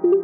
Welcome 0.00 0.16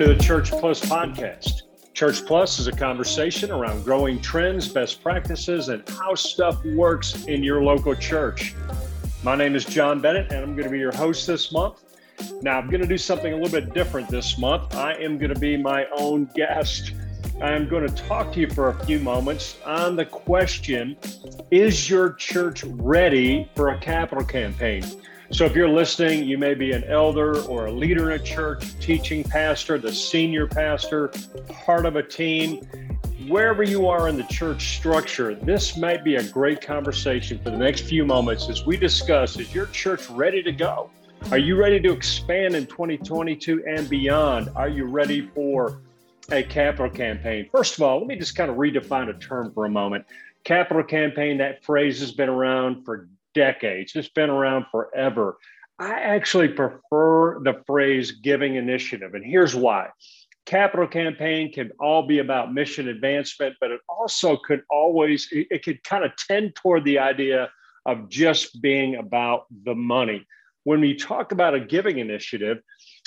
to 0.00 0.08
the 0.08 0.18
Church 0.20 0.50
Plus 0.50 0.80
podcast. 0.80 1.62
Church 1.94 2.26
Plus 2.26 2.58
is 2.58 2.66
a 2.66 2.72
conversation 2.72 3.50
around 3.50 3.82
growing 3.82 4.20
trends, 4.20 4.68
best 4.68 5.02
practices, 5.02 5.70
and 5.70 5.88
how 5.88 6.14
stuff 6.14 6.62
works 6.66 7.24
in 7.24 7.42
your 7.42 7.62
local 7.62 7.94
church. 7.94 8.54
My 9.22 9.36
name 9.36 9.54
is 9.54 9.64
Jon 9.64 10.02
Bennett, 10.02 10.30
and 10.32 10.42
I'm 10.42 10.52
going 10.52 10.64
to 10.64 10.70
be 10.70 10.78
your 10.78 10.92
host 10.94 11.26
this 11.26 11.50
month. 11.50 11.82
Now, 12.42 12.58
I'm 12.58 12.68
going 12.68 12.82
to 12.82 12.86
do 12.86 12.98
something 12.98 13.32
a 13.32 13.36
little 13.36 13.58
bit 13.58 13.72
different 13.72 14.10
this 14.10 14.36
month. 14.36 14.74
I 14.74 14.92
am 14.96 15.16
going 15.16 15.32
to 15.32 15.40
be 15.40 15.56
my 15.56 15.86
own 15.96 16.28
guest. 16.34 16.92
I'm 17.42 17.68
going 17.68 17.88
to 17.88 17.94
talk 17.94 18.34
to 18.34 18.40
you 18.40 18.50
for 18.50 18.68
a 18.68 18.84
few 18.84 18.98
moments 19.00 19.56
on 19.64 19.96
the 19.96 20.04
question 20.04 20.96
Is 21.50 21.88
your 21.88 22.12
church 22.12 22.64
ready 22.64 23.50
for 23.54 23.70
a 23.70 23.78
capital 23.78 24.24
campaign? 24.24 24.84
So, 25.32 25.46
if 25.46 25.54
you're 25.54 25.68
listening, 25.68 26.24
you 26.24 26.36
may 26.36 26.52
be 26.52 26.72
an 26.72 26.84
elder 26.84 27.40
or 27.44 27.66
a 27.66 27.72
leader 27.72 28.10
in 28.10 28.20
a 28.20 28.22
church, 28.22 28.78
teaching 28.80 29.24
pastor, 29.24 29.78
the 29.78 29.92
senior 29.92 30.46
pastor, 30.46 31.12
part 31.64 31.86
of 31.86 31.96
a 31.96 32.02
team. 32.02 32.56
Wherever 33.26 33.62
you 33.62 33.86
are 33.86 34.08
in 34.08 34.16
the 34.16 34.24
church 34.24 34.76
structure, 34.76 35.34
this 35.34 35.76
might 35.76 36.04
be 36.04 36.16
a 36.16 36.22
great 36.24 36.60
conversation 36.60 37.38
for 37.38 37.50
the 37.50 37.56
next 37.56 37.82
few 37.82 38.04
moments 38.04 38.48
as 38.50 38.66
we 38.66 38.76
discuss 38.76 39.38
is 39.38 39.54
your 39.54 39.66
church 39.66 40.10
ready 40.10 40.42
to 40.42 40.52
go? 40.52 40.90
Are 41.30 41.38
you 41.38 41.56
ready 41.56 41.80
to 41.80 41.92
expand 41.92 42.54
in 42.54 42.66
2022 42.66 43.64
and 43.66 43.88
beyond? 43.88 44.50
Are 44.56 44.68
you 44.68 44.86
ready 44.86 45.28
for 45.34 45.80
a 46.32 46.42
capital 46.42 46.90
campaign? 46.90 47.48
First 47.50 47.76
of 47.76 47.82
all, 47.82 47.98
let 47.98 48.06
me 48.06 48.16
just 48.16 48.36
kind 48.36 48.50
of 48.50 48.56
redefine 48.56 49.08
a 49.08 49.18
term 49.18 49.52
for 49.52 49.66
a 49.66 49.70
moment. 49.70 50.04
Capital 50.44 50.84
campaign, 50.84 51.38
that 51.38 51.64
phrase 51.64 52.00
has 52.00 52.12
been 52.12 52.28
around 52.28 52.84
for 52.84 53.08
decades, 53.34 53.92
it's 53.94 54.08
been 54.08 54.30
around 54.30 54.66
forever. 54.70 55.38
I 55.78 55.92
actually 55.92 56.48
prefer 56.48 57.40
the 57.42 57.62
phrase 57.66 58.12
giving 58.12 58.56
initiative, 58.56 59.14
and 59.14 59.24
here's 59.24 59.54
why. 59.54 59.88
Capital 60.46 60.86
campaign 60.86 61.52
can 61.52 61.70
all 61.78 62.06
be 62.06 62.18
about 62.18 62.52
mission 62.52 62.88
advancement, 62.88 63.56
but 63.60 63.70
it 63.70 63.80
also 63.88 64.36
could 64.36 64.62
always, 64.70 65.28
it 65.30 65.62
could 65.62 65.82
kind 65.84 66.04
of 66.04 66.12
tend 66.16 66.54
toward 66.54 66.84
the 66.84 66.98
idea 66.98 67.48
of 67.86 68.08
just 68.08 68.60
being 68.60 68.96
about 68.96 69.46
the 69.64 69.74
money. 69.74 70.26
When 70.64 70.80
we 70.80 70.94
talk 70.94 71.32
about 71.32 71.54
a 71.54 71.60
giving 71.60 71.98
initiative, 71.98 72.58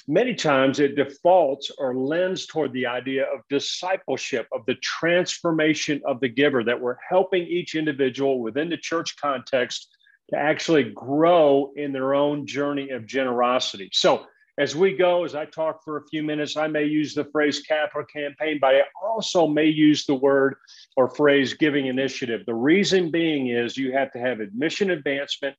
many 0.07 0.33
times 0.33 0.79
it 0.79 0.95
defaults 0.95 1.71
or 1.77 1.95
lends 1.95 2.45
toward 2.45 2.73
the 2.73 2.85
idea 2.85 3.23
of 3.23 3.41
discipleship, 3.49 4.47
of 4.51 4.65
the 4.65 4.75
transformation 4.75 6.01
of 6.05 6.19
the 6.19 6.29
giver, 6.29 6.63
that 6.63 6.79
we're 6.79 6.97
helping 7.07 7.43
each 7.43 7.75
individual 7.75 8.39
within 8.39 8.69
the 8.69 8.77
church 8.77 9.15
context 9.17 9.89
to 10.29 10.37
actually 10.37 10.91
grow 10.91 11.71
in 11.75 11.91
their 11.91 12.13
own 12.13 12.45
journey 12.45 12.89
of 12.89 13.05
generosity. 13.05 13.89
So, 13.93 14.25
as 14.59 14.75
we 14.75 14.95
go, 14.95 15.23
as 15.23 15.33
I 15.33 15.45
talk 15.45 15.83
for 15.83 15.97
a 15.97 16.07
few 16.09 16.21
minutes, 16.21 16.57
I 16.57 16.67
may 16.67 16.83
use 16.83 17.15
the 17.15 17.25
phrase 17.25 17.61
capital 17.61 18.05
campaign, 18.05 18.59
but 18.61 18.75
I 18.75 18.83
also 19.03 19.47
may 19.47 19.65
use 19.65 20.05
the 20.05 20.13
word 20.13 20.55
or 20.95 21.09
phrase 21.09 21.55
giving 21.55 21.87
initiative. 21.87 22.45
The 22.45 22.53
reason 22.53 23.09
being 23.09 23.47
is 23.47 23.77
you 23.77 23.93
have 23.93 24.11
to 24.11 24.19
have 24.19 24.41
admission 24.41 24.91
advancement 24.91 25.55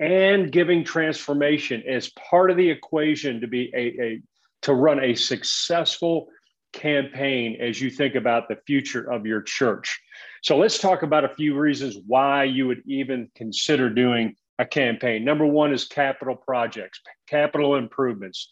and 0.00 0.50
giving 0.50 0.82
transformation 0.82 1.82
as 1.86 2.10
part 2.10 2.50
of 2.50 2.56
the 2.56 2.68
equation 2.68 3.40
to 3.42 3.46
be 3.46 3.70
a, 3.74 4.02
a 4.02 4.22
to 4.62 4.74
run 4.74 5.02
a 5.02 5.14
successful 5.14 6.28
campaign 6.72 7.58
as 7.60 7.80
you 7.80 7.90
think 7.90 8.14
about 8.14 8.48
the 8.48 8.56
future 8.66 9.10
of 9.10 9.26
your 9.26 9.42
church. 9.42 10.00
So 10.42 10.56
let's 10.56 10.78
talk 10.78 11.02
about 11.02 11.24
a 11.24 11.34
few 11.34 11.58
reasons 11.58 11.96
why 12.06 12.44
you 12.44 12.66
would 12.66 12.82
even 12.86 13.28
consider 13.34 13.90
doing 13.90 14.36
a 14.58 14.64
campaign. 14.64 15.24
Number 15.24 15.46
one 15.46 15.72
is 15.72 15.84
capital 15.84 16.36
projects, 16.36 17.00
capital 17.26 17.76
improvements. 17.76 18.48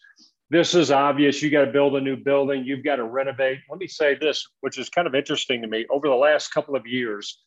This 0.51 0.73
is 0.73 0.91
obvious. 0.91 1.41
You 1.41 1.51
got 1.51 1.65
to 1.65 1.71
build 1.71 1.95
a 1.95 2.01
new 2.01 2.17
building, 2.17 2.63
you've 2.65 2.83
got 2.83 2.95
to 2.97 3.03
renovate. 3.03 3.59
Let 3.69 3.79
me 3.79 3.87
say 3.87 4.15
this, 4.15 4.47
which 4.61 4.79
is 4.79 4.89
kind 4.89 5.07
of 5.07 5.15
interesting 5.15 5.61
to 5.61 5.67
me. 5.67 5.85
Over 5.89 6.07
the 6.07 6.15
last 6.15 6.49
couple 6.49 6.75
of 6.75 6.87
years, 6.87 7.39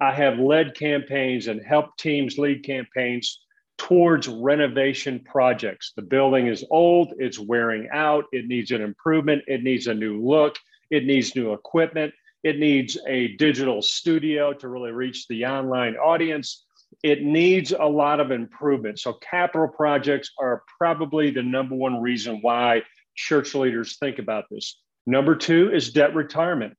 I 0.00 0.12
have 0.12 0.38
led 0.38 0.74
campaigns 0.74 1.46
and 1.48 1.60
helped 1.64 2.00
teams 2.00 2.38
lead 2.38 2.64
campaigns 2.64 3.45
towards 3.78 4.28
renovation 4.28 5.20
projects. 5.20 5.92
The 5.96 6.02
building 6.02 6.46
is 6.46 6.64
old, 6.70 7.12
it's 7.18 7.38
wearing 7.38 7.88
out, 7.92 8.24
it 8.32 8.46
needs 8.46 8.70
an 8.70 8.82
improvement, 8.82 9.42
it 9.46 9.62
needs 9.62 9.86
a 9.86 9.94
new 9.94 10.22
look, 10.22 10.56
it 10.90 11.04
needs 11.04 11.34
new 11.34 11.52
equipment. 11.52 12.14
It 12.46 12.60
needs 12.60 12.96
a 13.08 13.34
digital 13.38 13.82
studio 13.82 14.52
to 14.52 14.68
really 14.68 14.92
reach 14.92 15.26
the 15.26 15.46
online 15.46 15.96
audience. 15.96 16.64
It 17.02 17.22
needs 17.22 17.72
a 17.72 17.84
lot 17.84 18.20
of 18.20 18.30
improvement. 18.30 19.00
So, 19.00 19.14
capital 19.14 19.66
projects 19.66 20.30
are 20.38 20.62
probably 20.78 21.30
the 21.30 21.42
number 21.42 21.74
one 21.74 22.00
reason 22.00 22.38
why 22.42 22.82
church 23.16 23.54
leaders 23.56 23.96
think 23.98 24.20
about 24.20 24.44
this. 24.48 24.80
Number 25.06 25.34
two 25.34 25.72
is 25.72 25.90
debt 25.90 26.14
retirement. 26.14 26.74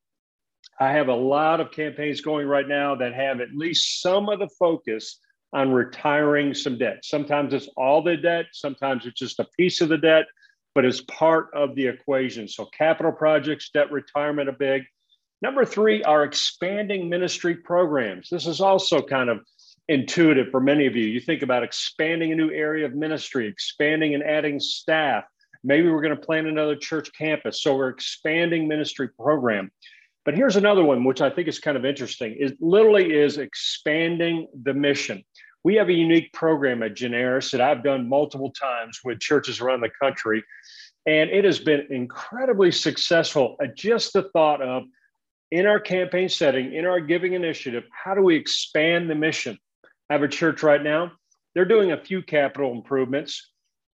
I 0.80 0.92
have 0.92 1.08
a 1.08 1.14
lot 1.14 1.60
of 1.60 1.70
campaigns 1.70 2.22
going 2.22 2.46
right 2.46 2.66
now 2.66 2.94
that 2.94 3.12
have 3.12 3.40
at 3.40 3.54
least 3.54 4.00
some 4.00 4.30
of 4.30 4.38
the 4.38 4.48
focus 4.58 5.18
on 5.52 5.72
retiring 5.72 6.54
some 6.54 6.78
debt. 6.78 7.04
Sometimes 7.04 7.54
it's 7.54 7.68
all 7.76 8.02
the 8.02 8.16
debt, 8.16 8.46
sometimes 8.52 9.06
it's 9.06 9.18
just 9.18 9.40
a 9.40 9.46
piece 9.56 9.80
of 9.80 9.88
the 9.88 9.98
debt, 9.98 10.26
but 10.74 10.84
it's 10.84 11.00
part 11.02 11.48
of 11.54 11.74
the 11.74 11.86
equation. 11.86 12.48
So, 12.48 12.66
capital 12.66 13.12
projects, 13.12 13.70
debt 13.70 13.90
retirement, 13.90 14.48
a 14.48 14.52
big. 14.52 14.82
Number 15.40 15.64
three 15.64 16.02
are 16.02 16.24
expanding 16.24 17.08
ministry 17.08 17.54
programs. 17.54 18.28
This 18.30 18.46
is 18.46 18.60
also 18.60 19.00
kind 19.00 19.30
of 19.30 19.40
intuitive 19.88 20.50
for 20.50 20.60
many 20.60 20.86
of 20.86 20.96
you. 20.96 21.06
You 21.06 21.20
think 21.20 21.42
about 21.42 21.62
expanding 21.62 22.32
a 22.32 22.36
new 22.36 22.50
area 22.50 22.84
of 22.84 22.94
ministry, 22.94 23.46
expanding 23.46 24.14
and 24.14 24.22
adding 24.22 24.60
staff. 24.60 25.24
Maybe 25.64 25.88
we're 25.88 26.02
going 26.02 26.16
to 26.16 26.24
plan 26.24 26.46
another 26.46 26.76
church 26.76 27.10
campus. 27.16 27.62
So 27.62 27.76
we're 27.76 27.88
expanding 27.88 28.68
ministry 28.68 29.08
program. 29.08 29.70
But 30.28 30.34
here's 30.34 30.56
another 30.56 30.84
one, 30.84 31.04
which 31.04 31.22
I 31.22 31.30
think 31.30 31.48
is 31.48 31.58
kind 31.58 31.74
of 31.74 31.86
interesting. 31.86 32.36
It 32.38 32.58
literally 32.60 33.16
is 33.16 33.38
expanding 33.38 34.46
the 34.62 34.74
mission. 34.74 35.24
We 35.64 35.76
have 35.76 35.88
a 35.88 35.94
unique 35.94 36.34
program 36.34 36.82
at 36.82 36.92
Generis 36.92 37.50
that 37.52 37.62
I've 37.62 37.82
done 37.82 38.06
multiple 38.06 38.50
times 38.50 39.00
with 39.02 39.20
churches 39.20 39.62
around 39.62 39.80
the 39.80 39.88
country. 39.88 40.44
And 41.06 41.30
it 41.30 41.46
has 41.46 41.58
been 41.58 41.86
incredibly 41.88 42.70
successful 42.70 43.56
at 43.62 43.74
just 43.74 44.12
the 44.12 44.24
thought 44.34 44.60
of 44.60 44.82
in 45.50 45.64
our 45.64 45.80
campaign 45.80 46.28
setting, 46.28 46.74
in 46.74 46.84
our 46.84 47.00
giving 47.00 47.32
initiative, 47.32 47.84
how 47.90 48.14
do 48.14 48.20
we 48.20 48.36
expand 48.36 49.08
the 49.08 49.14
mission? 49.14 49.56
I 50.10 50.12
have 50.12 50.22
a 50.22 50.28
church 50.28 50.62
right 50.62 50.82
now. 50.82 51.12
They're 51.54 51.64
doing 51.64 51.92
a 51.92 52.04
few 52.04 52.20
capital 52.20 52.72
improvements, 52.72 53.50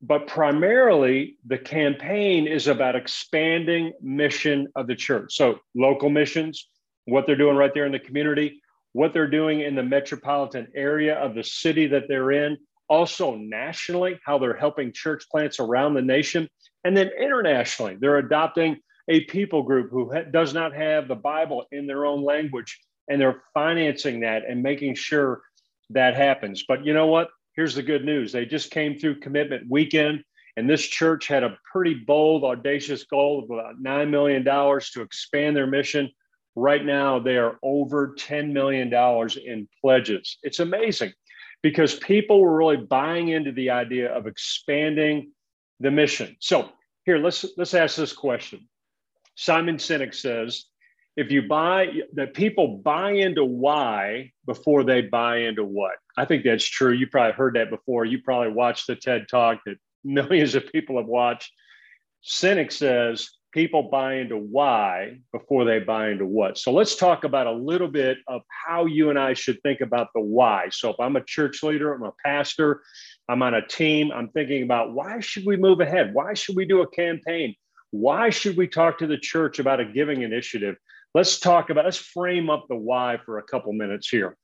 but 0.02 0.26
primarily 0.26 1.36
the 1.46 1.58
campaign 1.58 2.46
is 2.46 2.68
about 2.68 2.96
expanding 2.96 3.92
mission 4.00 4.68
of 4.74 4.86
the 4.86 4.94
church. 4.94 5.34
So 5.34 5.60
local 5.74 6.08
missions, 6.08 6.68
what 7.04 7.26
they're 7.26 7.36
doing 7.36 7.56
right 7.56 7.72
there 7.74 7.86
in 7.86 7.92
the 7.92 7.98
community, 7.98 8.62
what 8.92 9.12
they're 9.12 9.30
doing 9.30 9.60
in 9.60 9.74
the 9.74 9.82
metropolitan 9.82 10.68
area 10.74 11.14
of 11.16 11.34
the 11.34 11.44
city 11.44 11.86
that 11.88 12.04
they're 12.08 12.32
in, 12.32 12.56
also 12.88 13.36
nationally, 13.36 14.18
how 14.24 14.38
they're 14.38 14.56
helping 14.56 14.92
church 14.92 15.24
plants 15.30 15.60
around 15.60 15.94
the 15.94 16.02
nation, 16.02 16.48
and 16.84 16.96
then 16.96 17.10
internationally, 17.18 17.96
they're 18.00 18.18
adopting 18.18 18.78
a 19.08 19.24
people 19.24 19.62
group 19.62 19.90
who 19.90 20.12
ha- 20.12 20.22
does 20.30 20.54
not 20.54 20.74
have 20.74 21.08
the 21.08 21.14
Bible 21.14 21.66
in 21.72 21.86
their 21.86 22.06
own 22.06 22.24
language, 22.24 22.80
and 23.08 23.20
they're 23.20 23.42
financing 23.54 24.20
that 24.20 24.42
and 24.48 24.62
making 24.62 24.94
sure 24.94 25.42
that 25.90 26.16
happens. 26.16 26.64
But 26.66 26.84
you 26.84 26.94
know 26.94 27.06
what? 27.06 27.28
Here's 27.60 27.74
the 27.74 27.82
good 27.82 28.06
news 28.06 28.32
they 28.32 28.46
just 28.46 28.70
came 28.70 28.98
through 28.98 29.20
commitment 29.20 29.68
weekend, 29.68 30.24
and 30.56 30.66
this 30.66 30.80
church 30.80 31.26
had 31.26 31.44
a 31.44 31.58
pretty 31.70 31.92
bold, 31.92 32.42
audacious 32.42 33.04
goal 33.04 33.44
of 33.44 33.50
about 33.50 33.82
$9 33.82 34.08
million 34.08 34.42
to 34.42 35.02
expand 35.02 35.54
their 35.54 35.66
mission. 35.66 36.10
Right 36.56 36.82
now, 36.82 37.18
they 37.18 37.36
are 37.36 37.58
over 37.62 38.14
$10 38.18 38.52
million 38.52 38.90
in 39.44 39.68
pledges. 39.78 40.38
It's 40.42 40.60
amazing 40.60 41.12
because 41.62 41.96
people 41.96 42.40
were 42.40 42.56
really 42.56 42.78
buying 42.78 43.28
into 43.28 43.52
the 43.52 43.68
idea 43.68 44.10
of 44.10 44.26
expanding 44.26 45.32
the 45.80 45.90
mission. 45.90 46.36
So, 46.40 46.70
here, 47.04 47.18
let's, 47.18 47.44
let's 47.58 47.74
ask 47.74 47.94
this 47.94 48.14
question 48.14 48.70
Simon 49.34 49.76
Sinek 49.76 50.14
says, 50.14 50.64
if 51.16 51.30
you 51.30 51.42
buy 51.42 51.88
that 52.14 52.34
people 52.34 52.78
buy 52.78 53.12
into 53.12 53.44
why 53.44 54.32
before 54.46 54.84
they 54.84 55.02
buy 55.02 55.38
into 55.38 55.64
what. 55.64 55.96
I 56.16 56.24
think 56.24 56.44
that's 56.44 56.64
true. 56.64 56.92
You 56.92 57.06
probably 57.06 57.32
heard 57.32 57.54
that 57.56 57.70
before. 57.70 58.04
You 58.04 58.22
probably 58.22 58.52
watched 58.52 58.86
the 58.86 58.96
TED 58.96 59.26
talk 59.28 59.60
that 59.66 59.76
millions 60.04 60.54
of 60.54 60.70
people 60.72 60.96
have 60.96 61.06
watched. 61.06 61.52
Sinek 62.24 62.72
says 62.72 63.28
people 63.52 63.88
buy 63.90 64.14
into 64.14 64.36
why 64.36 65.18
before 65.32 65.64
they 65.64 65.80
buy 65.80 66.10
into 66.10 66.24
what. 66.24 66.56
So 66.56 66.72
let's 66.72 66.94
talk 66.94 67.24
about 67.24 67.46
a 67.46 67.52
little 67.52 67.88
bit 67.88 68.18
of 68.28 68.42
how 68.48 68.86
you 68.86 69.10
and 69.10 69.18
I 69.18 69.34
should 69.34 69.60
think 69.62 69.80
about 69.80 70.08
the 70.14 70.20
why. 70.20 70.68
So 70.70 70.90
if 70.90 70.96
I'm 71.00 71.16
a 71.16 71.24
church 71.24 71.62
leader, 71.62 71.92
I'm 71.92 72.02
a 72.02 72.12
pastor, 72.24 72.82
I'm 73.28 73.42
on 73.42 73.54
a 73.54 73.66
team, 73.66 74.12
I'm 74.12 74.28
thinking 74.28 74.62
about 74.62 74.92
why 74.92 75.20
should 75.20 75.44
we 75.46 75.56
move 75.56 75.80
ahead? 75.80 76.14
Why 76.14 76.34
should 76.34 76.56
we 76.56 76.64
do 76.64 76.82
a 76.82 76.90
campaign? 76.90 77.54
Why 77.90 78.30
should 78.30 78.56
we 78.56 78.68
talk 78.68 78.98
to 78.98 79.06
the 79.06 79.18
church 79.18 79.58
about 79.58 79.80
a 79.80 79.84
giving 79.84 80.22
initiative? 80.22 80.76
Let's 81.14 81.38
talk 81.38 81.70
about, 81.70 81.84
let's 81.84 81.96
frame 81.96 82.50
up 82.50 82.66
the 82.68 82.76
why 82.76 83.18
for 83.24 83.38
a 83.38 83.42
couple 83.42 83.72
minutes 83.72 84.08
here. 84.08 84.36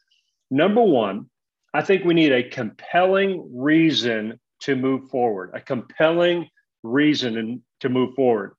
Number 0.51 0.83
one, 0.83 1.31
I 1.75 1.83
think 1.83 2.05
we 2.05 2.15
need 2.15 2.33
a 2.33 2.49
compelling 2.49 3.51
reason 3.55 4.41
to 4.61 4.77
move 4.77 5.09
forward, 5.11 5.51
a 5.55 5.61
compelling 5.61 6.49
reason 6.83 7.63
to 7.81 7.89
move 7.89 8.15
forward. 8.15 8.55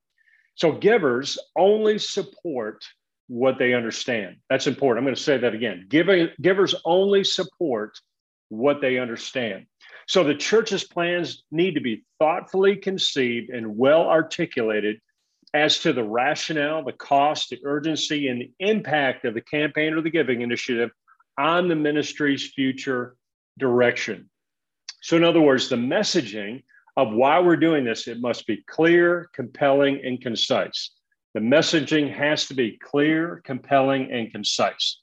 So 0.56 0.71
givers 0.71 1.38
only 1.56 1.98
support 1.98 2.83
what 3.27 3.57
they 3.57 3.74
understand. 3.74 4.38
That's 4.50 4.68
important. 4.68 5.00
I'm 5.00 5.06
going 5.06 5.15
to 5.15 5.21
say 5.21 5.38
that 5.38 5.53
again. 5.53 5.86
Giving, 5.89 6.30
givers 6.42 6.75
only 6.86 7.24
support 7.24 8.00
what 8.50 8.81
they 8.81 8.98
understand. 8.98 9.65
So 10.07 10.24
the 10.24 10.36
church's 10.36 10.86
plans 10.86 11.44
need 11.51 11.75
to 11.75 11.81
be 11.81 12.06
thoughtfully 12.19 12.77
conceived 12.77 13.50
and 13.50 13.77
well 13.77 14.07
articulated 14.07 15.00
as 15.54 15.80
to 15.80 15.94
the 15.94 16.04
rationale, 16.04 16.84
the 16.84 16.92
cost, 16.92 17.50
the 17.50 17.60
urgency, 17.64 18.28
and 18.28 18.42
the 18.42 18.52
impact 18.60 19.26
of 19.26 19.34
the 19.34 19.42
campaign 19.42 19.94
or 19.94 20.02
the 20.02 20.10
giving 20.10 20.42
initiative 20.42 20.92
on 21.38 21.68
the 21.68 21.76
ministry's 21.76 22.52
future 22.52 23.16
direction. 23.58 24.30
So, 25.02 25.16
in 25.16 25.24
other 25.24 25.42
words, 25.42 25.70
the 25.70 25.76
messaging 25.76 26.64
of 26.98 27.14
why 27.14 27.40
we're 27.40 27.56
doing 27.56 27.86
this, 27.86 28.08
it 28.08 28.20
must 28.20 28.48
be 28.48 28.64
clear, 28.68 29.30
compelling, 29.34 30.02
and 30.04 30.20
concise. 30.20 30.92
The 31.34 31.40
messaging 31.40 32.12
has 32.14 32.48
to 32.48 32.56
be 32.56 32.80
clear, 32.80 33.42
compelling, 33.46 34.12
and 34.12 34.32
concise. 34.32 35.00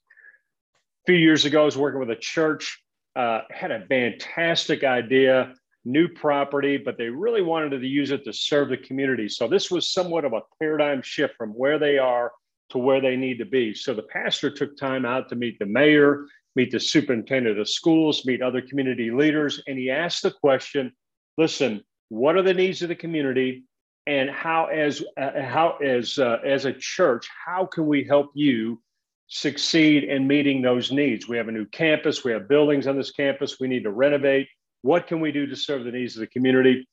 A 1.06 1.12
few 1.12 1.16
years 1.16 1.44
ago, 1.44 1.62
I 1.62 1.64
was 1.64 1.78
working 1.78 2.00
with 2.00 2.10
a 2.10 2.16
church, 2.16 2.82
uh, 3.14 3.42
had 3.50 3.70
a 3.70 3.86
fantastic 3.86 4.82
idea, 4.82 5.54
new 5.84 6.08
property, 6.08 6.76
but 6.76 6.96
they 6.96 7.08
really 7.08 7.42
wanted 7.42 7.78
to 7.78 7.86
use 7.86 8.10
it 8.10 8.24
to 8.24 8.32
serve 8.32 8.68
the 8.68 8.76
community. 8.76 9.28
So 9.28 9.46
this 9.46 9.70
was 9.70 9.92
somewhat 9.92 10.24
of 10.24 10.32
a 10.32 10.42
paradigm 10.58 11.02
shift 11.02 11.34
from 11.36 11.50
where 11.50 11.78
they 11.78 11.98
are 11.98 12.32
to 12.70 12.78
where 12.78 13.00
they 13.00 13.16
need 13.16 13.38
to 13.38 13.44
be. 13.44 13.74
So 13.74 13.92
the 13.92 14.02
pastor 14.02 14.50
took 14.50 14.76
time 14.76 15.04
out 15.04 15.28
to 15.28 15.36
meet 15.36 15.58
the 15.58 15.66
mayor, 15.66 16.26
meet 16.56 16.70
the 16.70 16.80
superintendent 16.80 17.58
of 17.58 17.68
schools, 17.68 18.24
meet 18.24 18.42
other 18.42 18.62
community 18.62 19.10
leaders, 19.10 19.62
and 19.66 19.78
he 19.78 19.90
asked 19.90 20.22
the 20.22 20.30
question 20.30 20.92
listen, 21.36 21.82
what 22.08 22.36
are 22.36 22.42
the 22.42 22.54
needs 22.54 22.82
of 22.82 22.88
the 22.88 22.94
community? 22.94 23.64
And 24.06 24.30
how, 24.30 24.66
as 24.66 25.02
uh, 25.16 25.42
how 25.42 25.78
as 25.82 26.18
uh, 26.18 26.38
as 26.44 26.66
a 26.66 26.72
church, 26.74 27.28
how 27.44 27.64
can 27.64 27.86
we 27.86 28.04
help 28.04 28.30
you 28.34 28.82
succeed 29.28 30.04
in 30.04 30.26
meeting 30.26 30.60
those 30.60 30.92
needs? 30.92 31.26
We 31.26 31.38
have 31.38 31.48
a 31.48 31.52
new 31.52 31.64
campus, 31.66 32.22
we 32.22 32.32
have 32.32 32.46
buildings 32.46 32.86
on 32.86 32.96
this 32.98 33.10
campus, 33.10 33.58
we 33.58 33.68
need 33.68 33.84
to 33.84 33.90
renovate. 33.90 34.48
What 34.84 35.06
can 35.06 35.20
we 35.20 35.32
do 35.32 35.46
to 35.46 35.56
serve 35.56 35.84
the 35.84 35.92
needs 35.92 36.14
of 36.14 36.20
the 36.20 36.26
community? 36.26 36.86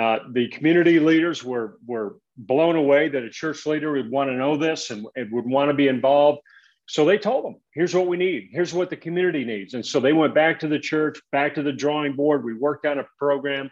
Uh, 0.00 0.20
the 0.32 0.48
community 0.48 0.98
leaders 0.98 1.44
were 1.44 1.76
were 1.86 2.16
blown 2.38 2.74
away 2.74 3.10
that 3.10 3.22
a 3.22 3.28
church 3.28 3.66
leader 3.66 3.92
would 3.92 4.10
want 4.10 4.30
to 4.30 4.34
know 4.34 4.56
this 4.56 4.90
and, 4.90 5.06
and 5.14 5.30
would 5.30 5.44
want 5.44 5.68
to 5.68 5.74
be 5.74 5.86
involved. 5.86 6.40
So 6.86 7.04
they 7.04 7.18
told 7.18 7.44
them, 7.44 7.56
here's 7.74 7.94
what 7.94 8.06
we 8.06 8.16
need. 8.16 8.48
Here's 8.50 8.72
what 8.72 8.88
the 8.88 8.96
community 8.96 9.44
needs. 9.44 9.74
And 9.74 9.84
so 9.84 10.00
they 10.00 10.14
went 10.14 10.34
back 10.34 10.58
to 10.60 10.68
the 10.68 10.78
church, 10.78 11.20
back 11.32 11.54
to 11.54 11.62
the 11.62 11.72
drawing 11.72 12.16
board. 12.16 12.44
We 12.44 12.54
worked 12.54 12.86
on 12.86 12.98
a 12.98 13.06
program 13.18 13.70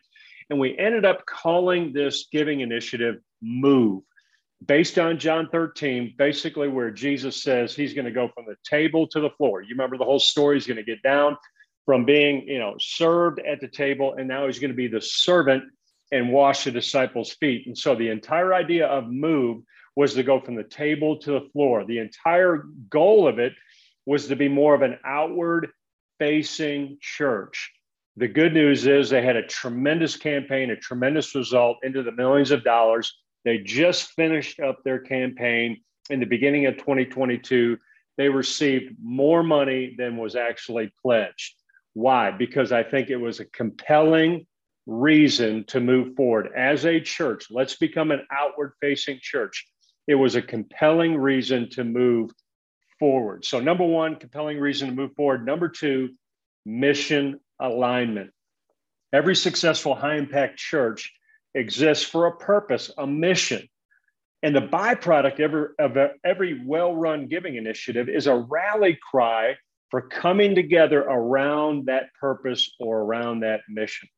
and 0.50 0.60
we 0.60 0.78
ended 0.78 1.06
up 1.06 1.24
calling 1.24 1.94
this 1.94 2.28
giving 2.30 2.60
initiative 2.60 3.16
Move, 3.40 4.02
based 4.66 4.98
on 4.98 5.18
John 5.18 5.48
13, 5.50 6.14
basically 6.18 6.68
where 6.68 6.90
Jesus 6.90 7.42
says 7.42 7.74
he's 7.74 7.94
going 7.94 8.04
to 8.04 8.12
go 8.12 8.28
from 8.28 8.44
the 8.46 8.56
table 8.68 9.08
to 9.08 9.20
the 9.20 9.30
floor. 9.30 9.62
You 9.62 9.70
remember 9.70 9.96
the 9.96 10.04
whole 10.04 10.20
story. 10.20 10.56
He's 10.56 10.66
going 10.66 10.76
to 10.76 10.84
get 10.84 11.02
down 11.02 11.36
from 11.84 12.04
being, 12.04 12.46
you 12.46 12.58
know, 12.58 12.76
served 12.78 13.40
at 13.40 13.60
the 13.60 13.68
table, 13.68 14.14
and 14.14 14.28
now 14.28 14.46
he's 14.46 14.58
going 14.58 14.70
to 14.70 14.76
be 14.76 14.88
the 14.88 15.00
servant 15.00 15.64
and 16.12 16.32
wash 16.32 16.64
the 16.64 16.70
disciples' 16.70 17.32
feet. 17.32 17.66
And 17.66 17.76
so 17.76 17.94
the 17.94 18.10
entire 18.10 18.54
idea 18.54 18.86
of 18.86 19.08
move 19.08 19.62
was 19.96 20.14
to 20.14 20.22
go 20.22 20.40
from 20.40 20.54
the 20.54 20.64
table 20.64 21.18
to 21.18 21.32
the 21.32 21.48
floor. 21.52 21.84
The 21.84 21.98
entire 21.98 22.64
goal 22.88 23.26
of 23.26 23.38
it 23.38 23.54
was 24.06 24.28
to 24.28 24.36
be 24.36 24.48
more 24.48 24.74
of 24.74 24.82
an 24.82 24.98
outward 25.04 25.70
facing 26.18 26.98
church. 27.00 27.72
The 28.16 28.28
good 28.28 28.52
news 28.52 28.86
is 28.86 29.08
they 29.08 29.22
had 29.22 29.36
a 29.36 29.46
tremendous 29.46 30.16
campaign, 30.16 30.70
a 30.70 30.76
tremendous 30.76 31.34
result 31.34 31.78
into 31.82 32.02
the 32.02 32.12
millions 32.12 32.50
of 32.50 32.62
dollars. 32.62 33.16
They 33.44 33.58
just 33.58 34.12
finished 34.12 34.60
up 34.60 34.84
their 34.84 34.98
campaign 34.98 35.80
in 36.10 36.20
the 36.20 36.26
beginning 36.26 36.66
of 36.66 36.76
2022. 36.76 37.78
They 38.18 38.28
received 38.28 38.96
more 39.02 39.42
money 39.42 39.94
than 39.96 40.18
was 40.18 40.36
actually 40.36 40.92
pledged. 41.02 41.54
Why? 41.94 42.30
Because 42.30 42.72
I 42.72 42.82
think 42.82 43.10
it 43.10 43.16
was 43.16 43.40
a 43.40 43.44
compelling 43.44 44.46
reason 44.86 45.64
to 45.68 45.80
move 45.80 46.16
forward 46.16 46.50
as 46.56 46.84
a 46.84 47.00
church. 47.00 47.46
Let's 47.50 47.76
become 47.76 48.10
an 48.10 48.26
outward 48.30 48.72
facing 48.80 49.18
church. 49.20 49.66
It 50.06 50.14
was 50.14 50.34
a 50.34 50.42
compelling 50.42 51.16
reason 51.16 51.70
to 51.70 51.84
move 51.84 52.30
forward. 52.98 53.44
So, 53.44 53.60
number 53.60 53.84
one, 53.84 54.16
compelling 54.16 54.58
reason 54.58 54.88
to 54.88 54.94
move 54.94 55.14
forward. 55.14 55.46
Number 55.46 55.68
two, 55.68 56.10
mission 56.64 57.38
alignment. 57.60 58.30
Every 59.12 59.36
successful 59.36 59.94
high 59.94 60.16
impact 60.16 60.58
church 60.58 61.12
exists 61.54 62.04
for 62.04 62.26
a 62.26 62.36
purpose, 62.36 62.90
a 62.96 63.06
mission. 63.06 63.68
And 64.42 64.56
the 64.56 64.60
byproduct 64.60 65.74
of 65.78 65.96
every 66.24 66.64
well 66.64 66.96
run 66.96 67.28
giving 67.28 67.56
initiative 67.56 68.08
is 68.08 68.26
a 68.26 68.34
rally 68.34 68.98
cry 69.10 69.56
for 69.92 70.00
coming 70.00 70.54
together 70.54 71.02
around 71.02 71.84
that 71.84 72.06
purpose 72.18 72.74
or 72.80 73.02
around 73.02 73.40
that 73.40 73.60
mission. 73.68 74.08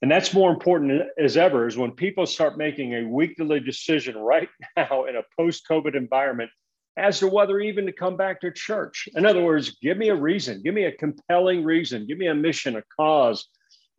And 0.00 0.10
that's 0.10 0.32
more 0.32 0.50
important 0.50 1.02
as 1.18 1.36
ever 1.36 1.68
is 1.68 1.76
when 1.76 1.92
people 1.92 2.24
start 2.24 2.56
making 2.56 2.94
a 2.94 3.06
weekly 3.06 3.60
decision 3.60 4.16
right 4.16 4.48
now 4.76 5.04
in 5.04 5.16
a 5.16 5.22
post 5.38 5.64
COVID 5.70 5.94
environment 5.94 6.50
as 6.96 7.18
to 7.18 7.28
whether 7.28 7.60
even 7.60 7.84
to 7.86 7.92
come 7.92 8.16
back 8.16 8.40
to 8.40 8.50
church. 8.50 9.06
In 9.14 9.26
other 9.26 9.42
words, 9.42 9.76
give 9.82 9.98
me 9.98 10.08
a 10.08 10.14
reason, 10.14 10.62
give 10.62 10.72
me 10.72 10.84
a 10.84 10.92
compelling 10.92 11.62
reason, 11.62 12.06
give 12.06 12.16
me 12.16 12.28
a 12.28 12.34
mission, 12.34 12.76
a 12.76 12.82
cause, 12.98 13.48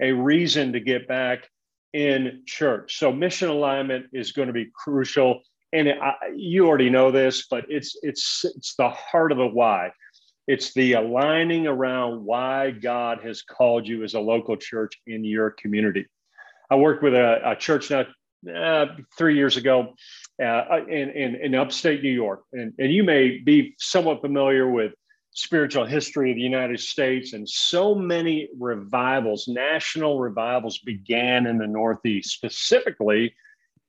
a 0.01 0.12
reason 0.12 0.74
to 0.74 0.80
get 0.80 1.07
back 1.07 1.48
in 1.94 2.42
church. 2.48 2.98
So 2.98 3.12
mission 3.12 3.50
alignment 3.50 4.07
is 4.13 4.31
going 4.31 4.48
to 4.48 4.54
be 4.54 4.71
crucial. 4.74 5.42
And 5.74 5.89
I, 5.89 6.13
you 6.36 6.68
already 6.68 6.89
know 6.89 7.12
this, 7.12 7.45
but 7.50 7.66
it's 7.69 7.95
it's 8.01 8.45
it's 8.56 8.75
the 8.75 8.89
heart 8.89 9.31
of 9.31 9.38
the 9.38 9.48
why. 9.48 9.92
It's 10.48 10.74
the 10.74 10.94
aligning 10.94 11.68
around 11.68 12.25
why 12.25 12.72
God 12.72 13.19
has 13.24 13.42
called 13.42 13.88
you 13.88 14.04
as 14.04 14.13
a 14.13 14.19
local 14.19 14.57
church 14.57 15.00
in 15.07 15.24
your 15.24 15.51
community. 15.51 16.06
I 16.69 16.75
worked 16.75 17.04
with 17.04 17.13
a, 17.13 17.51
a 17.51 17.56
church 17.56 17.90
now 17.90 18.06
uh, 18.54 18.88
three 19.18 19.36
years 19.36 19.56
ago 19.56 19.94
uh, 20.44 20.81
in, 20.90 21.10
in, 21.12 21.36
in, 21.36 21.56
upstate 21.56 22.04
New 22.04 22.12
York. 22.12 22.44
And, 22.51 22.74
and 22.78 22.92
you 22.92 23.04
may 23.04 23.38
be 23.38 23.74
somewhat 23.78 24.22
familiar 24.22 24.69
with 24.69 24.94
spiritual 25.31 25.86
history 25.86 26.31
of 26.31 26.36
the 26.36 26.42
United 26.42 26.80
States, 26.80 27.33
and 27.33 27.47
so 27.47 27.95
many 27.95 28.50
revivals, 28.59 29.47
national 29.47 30.19
revivals, 30.19 30.80
began 30.80 31.47
in 31.47 31.57
the 31.57 31.68
Northeast, 31.68 32.31
specifically 32.31 33.33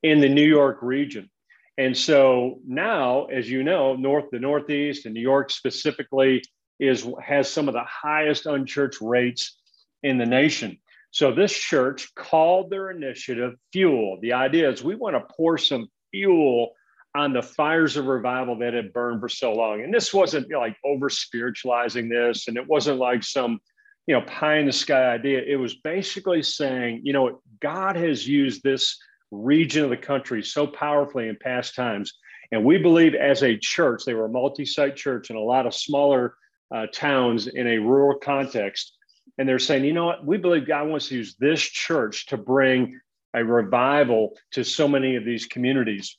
in 0.02 0.20
the 0.20 0.28
New 0.28 0.46
York 0.46 0.78
region. 0.82 1.28
And 1.76 1.96
so 1.96 2.60
now, 2.66 3.24
as 3.24 3.50
you 3.50 3.64
know, 3.64 3.96
North 3.96 4.26
the 4.30 4.38
Northeast 4.38 5.06
and 5.06 5.14
New 5.14 5.20
York 5.20 5.50
specifically 5.50 6.42
is 6.78 7.06
has 7.22 7.48
some 7.48 7.68
of 7.68 7.74
the 7.74 7.84
highest 7.84 8.46
unchurched 8.46 9.00
rates 9.00 9.56
in 10.02 10.18
the 10.18 10.26
nation. 10.26 10.78
So 11.10 11.32
this 11.32 11.52
church 11.52 12.12
called 12.14 12.70
their 12.70 12.90
initiative 12.90 13.54
Fuel. 13.72 14.18
The 14.20 14.32
idea 14.32 14.70
is 14.70 14.82
we 14.82 14.96
want 14.96 15.14
to 15.16 15.34
pour 15.34 15.58
some 15.58 15.88
fuel 16.10 16.72
on 17.14 17.32
the 17.32 17.42
fires 17.42 17.96
of 17.96 18.06
revival 18.06 18.58
that 18.58 18.74
had 18.74 18.92
burned 18.92 19.20
for 19.20 19.28
so 19.28 19.52
long. 19.52 19.82
And 19.82 19.94
this 19.94 20.12
wasn't 20.12 20.50
like 20.50 20.76
over 20.84 21.08
spiritualizing 21.08 22.08
this, 22.08 22.48
and 22.48 22.56
it 22.56 22.66
wasn't 22.66 22.98
like 22.98 23.22
some, 23.22 23.60
you 24.08 24.14
know, 24.14 24.22
pie 24.22 24.58
in 24.58 24.66
the 24.66 24.72
sky 24.72 25.14
idea. 25.14 25.40
It 25.40 25.56
was 25.56 25.76
basically 25.76 26.42
saying, 26.42 27.02
you 27.04 27.12
know, 27.12 27.40
God 27.60 27.94
has 27.94 28.26
used 28.26 28.64
this 28.64 28.98
region 29.34 29.84
of 29.84 29.90
the 29.90 29.96
country 29.96 30.42
so 30.42 30.66
powerfully 30.66 31.28
in 31.28 31.36
past 31.36 31.74
times. 31.74 32.12
And 32.52 32.64
we 32.64 32.78
believe 32.78 33.14
as 33.14 33.42
a 33.42 33.56
church, 33.56 34.04
they 34.04 34.14
were 34.14 34.26
a 34.26 34.30
multi 34.30 34.64
site 34.64 34.96
church 34.96 35.30
in 35.30 35.36
a 35.36 35.40
lot 35.40 35.66
of 35.66 35.74
smaller 35.74 36.34
uh, 36.74 36.86
towns 36.92 37.46
in 37.46 37.66
a 37.66 37.78
rural 37.78 38.18
context. 38.18 38.92
And 39.38 39.48
they're 39.48 39.58
saying, 39.58 39.84
you 39.84 39.92
know 39.92 40.06
what? 40.06 40.24
We 40.24 40.36
believe 40.36 40.66
God 40.66 40.88
wants 40.88 41.08
to 41.08 41.16
use 41.16 41.34
this 41.38 41.60
church 41.60 42.26
to 42.26 42.36
bring 42.36 43.00
a 43.34 43.44
revival 43.44 44.36
to 44.52 44.64
so 44.64 44.86
many 44.86 45.16
of 45.16 45.24
these 45.24 45.46
communities. 45.46 46.16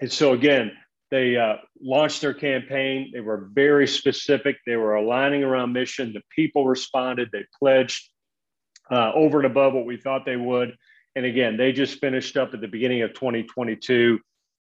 And 0.00 0.12
so, 0.12 0.32
again, 0.32 0.72
they 1.10 1.36
uh, 1.36 1.56
launched 1.80 2.20
their 2.20 2.34
campaign. 2.34 3.10
They 3.12 3.20
were 3.20 3.48
very 3.52 3.86
specific. 3.86 4.56
They 4.66 4.76
were 4.76 4.94
aligning 4.94 5.44
around 5.44 5.72
mission. 5.72 6.12
The 6.12 6.22
people 6.34 6.66
responded. 6.66 7.30
They 7.32 7.44
pledged 7.58 8.10
uh, 8.90 9.12
over 9.14 9.38
and 9.38 9.46
above 9.46 9.72
what 9.72 9.86
we 9.86 9.96
thought 9.96 10.24
they 10.24 10.36
would. 10.36 10.76
And 11.16 11.24
again, 11.24 11.56
they 11.56 11.72
just 11.72 11.98
finished 11.98 12.36
up 12.36 12.52
at 12.52 12.60
the 12.60 12.68
beginning 12.68 13.00
of 13.02 13.14
2022. 13.14 14.20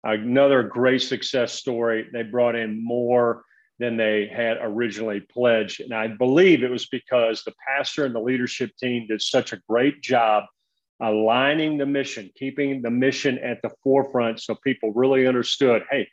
Another 0.05 0.63
great 0.63 1.03
success 1.03 1.53
story. 1.53 2.07
They 2.13 2.23
brought 2.23 2.55
in 2.55 2.83
more 2.83 3.43
than 3.81 3.97
they 3.97 4.29
had 4.29 4.59
originally 4.63 5.21
pledged. 5.21 5.81
And 5.81 5.93
I 5.93 6.07
believe 6.07 6.63
it 6.63 6.71
was 6.71 6.87
because 6.87 7.43
the 7.43 7.53
pastor 7.67 8.05
and 8.05 8.15
the 8.15 8.21
leadership 8.21 8.71
team 8.79 9.09
did 9.09 9.21
such 9.21 9.53
a 9.53 9.61
great 9.69 10.01
job 10.01 10.45
aligning 11.03 11.77
the 11.77 11.85
mission, 11.85 12.31
keeping 12.37 12.81
the 12.81 12.91
mission 12.91 13.39
at 13.41 13.61
the 13.63 13.71
forefront 13.83 14.41
so 14.41 14.55
people 14.55 14.93
really 14.93 15.27
understood 15.27 15.83
hey, 15.91 16.09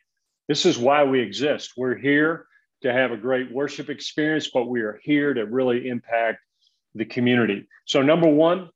This 0.50 0.66
is 0.66 0.78
why 0.78 1.04
we 1.04 1.22
exist. 1.22 1.74
We're 1.78 1.96
here 1.96 2.48
to 2.82 2.92
have 2.92 3.12
a 3.12 3.18
great 3.18 3.52
worship 3.52 3.90
experience, 3.90 4.50
but 4.54 4.68
we 4.68 4.82
are 4.82 5.00
here 5.04 5.34
to 5.34 5.46
really 5.46 5.88
impact 5.88 6.40
the 6.96 7.06
community. 7.06 7.68
So, 7.86 8.02
number 8.02 8.28
one, 8.28 8.70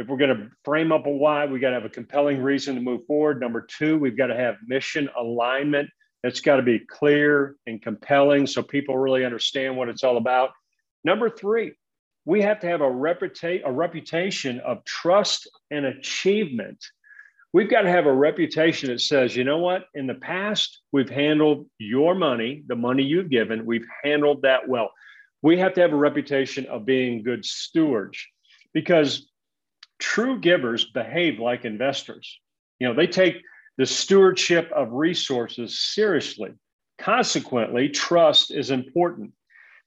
if 0.00 0.06
we're 0.06 0.16
going 0.16 0.34
to 0.34 0.48
frame 0.64 0.92
up 0.92 1.04
a 1.06 1.10
why, 1.10 1.44
we 1.44 1.60
got 1.60 1.68
to 1.68 1.74
have 1.74 1.84
a 1.84 1.90
compelling 1.90 2.42
reason 2.42 2.74
to 2.74 2.80
move 2.80 3.04
forward. 3.06 3.38
Number 3.38 3.60
two, 3.60 3.98
we've 3.98 4.16
got 4.16 4.28
to 4.28 4.36
have 4.36 4.56
mission 4.66 5.10
alignment. 5.18 5.90
It's 6.24 6.40
got 6.40 6.56
to 6.56 6.62
be 6.62 6.78
clear 6.78 7.56
and 7.66 7.82
compelling 7.82 8.46
so 8.46 8.62
people 8.62 8.96
really 8.96 9.26
understand 9.26 9.76
what 9.76 9.90
it's 9.90 10.02
all 10.02 10.16
about. 10.16 10.52
Number 11.04 11.28
three, 11.28 11.72
we 12.24 12.40
have 12.40 12.60
to 12.60 12.66
have 12.66 12.80
a, 12.80 12.84
reputa- 12.84 13.60
a 13.64 13.70
reputation 13.70 14.60
of 14.60 14.82
trust 14.86 15.48
and 15.70 15.84
achievement. 15.84 16.82
We've 17.52 17.70
got 17.70 17.82
to 17.82 17.90
have 17.90 18.06
a 18.06 18.12
reputation 18.12 18.88
that 18.88 19.02
says, 19.02 19.36
you 19.36 19.44
know 19.44 19.58
what, 19.58 19.84
in 19.94 20.06
the 20.06 20.14
past, 20.14 20.80
we've 20.92 21.10
handled 21.10 21.66
your 21.78 22.14
money, 22.14 22.62
the 22.66 22.76
money 22.76 23.02
you've 23.02 23.28
given, 23.28 23.66
we've 23.66 23.86
handled 24.02 24.42
that 24.42 24.66
well. 24.66 24.92
We 25.42 25.58
have 25.58 25.74
to 25.74 25.82
have 25.82 25.92
a 25.92 25.96
reputation 25.96 26.66
of 26.66 26.86
being 26.86 27.22
good 27.22 27.44
stewards 27.44 28.18
because 28.72 29.29
true 30.00 30.40
givers 30.40 30.84
behave 30.86 31.38
like 31.38 31.64
investors. 31.64 32.40
You 32.80 32.88
know, 32.88 32.94
they 32.94 33.06
take 33.06 33.42
the 33.78 33.86
stewardship 33.86 34.70
of 34.74 34.92
resources 34.92 35.78
seriously. 35.78 36.50
Consequently, 36.98 37.88
trust 37.88 38.50
is 38.50 38.70
important. 38.70 39.32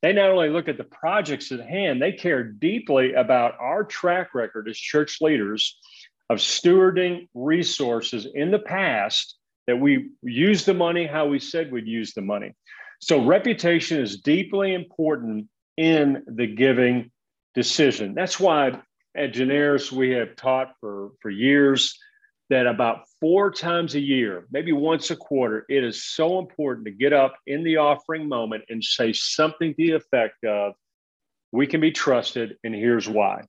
They 0.01 0.13
not 0.13 0.32
only 0.32 0.50
look 0.50 0.67
at 0.67 0.77
the 0.77 0.84
projects 0.84 1.51
at 1.51 1.60
hand, 1.60 2.01
they 2.01 2.12
care 2.12 2.43
deeply 2.43 3.13
about 3.13 3.55
our 3.60 3.84
track 3.84 4.34
record 4.34 4.67
as 4.67 4.77
church 4.77 5.20
leaders 5.22 5.77
of 6.29 6.39
stewarding 6.39 7.27
resources 7.34 8.27
in 8.34 8.51
the 8.51 8.60
past 8.60 9.38
that 9.67 9.79
we 9.79 10.10
use 10.22 10.65
the 10.65 10.74
money 10.74 11.05
how 11.05 11.27
we 11.27 11.39
said 11.39 11.72
we'd 11.72 11.88
use 11.88 12.13
the 12.13 12.22
money. 12.22 12.53
So, 13.00 13.24
reputation 13.24 14.00
is 14.00 14.22
deeply 14.22 14.74
important 14.74 15.48
in 15.77 16.24
the 16.27 16.48
giving 16.48 17.12
decision. 17.53 18.13
That's 18.13 18.39
why 18.39 18.79
at 19.15 19.34
Generis 19.34 19.91
we 19.91 20.12
have 20.12 20.36
taught 20.36 20.74
for, 20.79 21.12
for 21.22 21.29
years 21.29 21.98
that 22.50 22.67
about 22.67 23.05
four 23.20 23.51
times 23.51 23.96
a 23.96 24.00
year, 24.00 24.46
maybe 24.51 24.72
once 24.72 25.12
a 25.12 25.15
quarter, 25.15 25.65
it 25.70 25.84
is 25.84 26.03
so 26.03 26.39
important 26.39 26.86
to 26.86 26.91
get 26.91 27.13
up 27.13 27.36
in 27.48 27.63
the 27.63 27.77
offering 27.77 28.27
moment 28.27 28.63
and 28.70 28.84
say 28.84 29.13
something 29.13 29.72
to 29.72 29.75
the 29.77 29.91
effect 29.91 30.43
of, 30.43 30.74
we 31.51 31.67
can 31.67 31.82
be 31.82 31.91
trusted, 31.91 32.58
and 32.63 32.74
here's 32.74 33.08
why. 33.08 33.43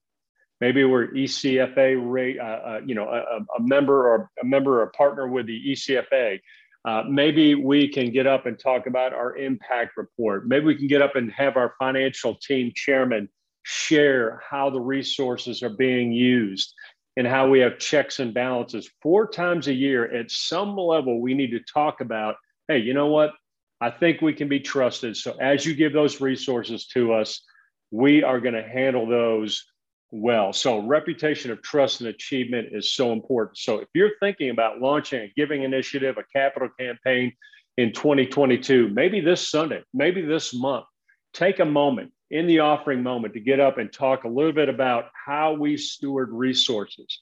Maybe 0.61 0.85
we're 0.85 1.09
ECFA 1.09 2.39
uh, 2.39 2.43
uh, 2.43 2.81
you 2.87 2.95
know, 2.95 3.09
a, 3.09 3.41
a, 3.59 3.61
member 3.61 4.09
or 4.09 4.31
a 4.41 4.45
member 4.45 4.81
or 4.81 4.85
a 4.85 4.91
partner 4.91 5.27
with 5.27 5.47
the 5.47 5.73
ECFA. 5.73 6.41
Uh, 6.85 7.03
maybe 7.09 7.55
we 7.55 7.89
can 7.89 8.13
get 8.13 8.27
up 8.27 8.47
and 8.47 8.59
talk 8.59 8.87
about 8.87 9.13
our 9.13 9.37
impact 9.37 9.97
report. 9.97 10.47
Maybe 10.47 10.67
we 10.67 10.77
can 10.77 10.87
get 10.87 11.03
up 11.03 11.17
and 11.17 11.33
have 11.33 11.57
our 11.57 11.75
financial 11.79 12.37
team 12.37 12.73
chairman 12.75 13.29
share 13.65 14.41
how 14.49 14.71
the 14.71 14.81
resources 14.81 15.63
are 15.63 15.71
being 15.71 16.13
used 16.13 16.73
and 17.17 17.27
how 17.27 17.49
we 17.49 17.61
have 17.61 17.79
checks 17.79 18.21
and 18.21 18.33
balances. 18.33 18.89
Four 19.03 19.29
times 19.29 19.69
a 19.69 19.75
year 19.75 20.13
at 20.13 20.31
some 20.31 20.77
level 20.77 21.21
we 21.21 21.35
need 21.35 21.51
to 21.51 21.61
talk 21.61 22.01
about 22.01 22.37
hey 22.69 22.79
you 22.79 22.95
know 22.95 23.09
what? 23.09 23.33
I 23.81 23.91
think 23.91 24.23
we 24.23 24.33
can 24.33 24.49
be 24.49 24.61
trusted. 24.61 25.17
So 25.17 25.37
as 25.41 25.67
you 25.67 25.75
give 25.75 25.93
those 25.93 26.21
resources 26.21 26.87
to 26.89 27.13
us 27.13 27.43
we 27.91 28.23
are 28.23 28.41
going 28.41 28.55
to 28.55 28.63
handle 28.63 29.07
those 29.07 29.65
well. 30.11 30.53
So 30.53 30.79
reputation 30.87 31.51
of 31.51 31.63
trust 31.63 32.01
and 32.01 32.09
achievement 32.09 32.69
is 32.73 32.93
so 32.93 33.13
important. 33.13 33.59
So 33.59 33.81
if 33.81 33.89
you're 33.95 34.19
thinking 34.21 34.51
about 34.51 34.81
launching 34.81 35.21
a 35.21 35.33
giving 35.37 35.65
initiative 35.65 36.17
a 36.19 36.25
capital 36.33 36.69
campaign 36.79 37.33
in 37.77 37.93
2022 37.93 38.89
maybe 38.89 39.21
this 39.21 39.49
sunday 39.49 39.83
maybe 39.93 40.23
this 40.23 40.55
month 40.55 40.85
take 41.33 41.59
a 41.59 41.65
moment 41.65 42.13
in 42.31 42.47
the 42.47 42.61
offering 42.61 43.03
moment 43.03 43.35
to 43.35 43.41
get 43.41 43.61
up 43.61 43.79
and 43.79 43.93
talk 43.93 44.25
a 44.25 44.29
little 44.29 44.53
bit 44.53 44.69
about 44.69 45.07
how 45.27 45.53
we 45.53 45.77
steward 45.77 46.31
resources. 46.31 47.21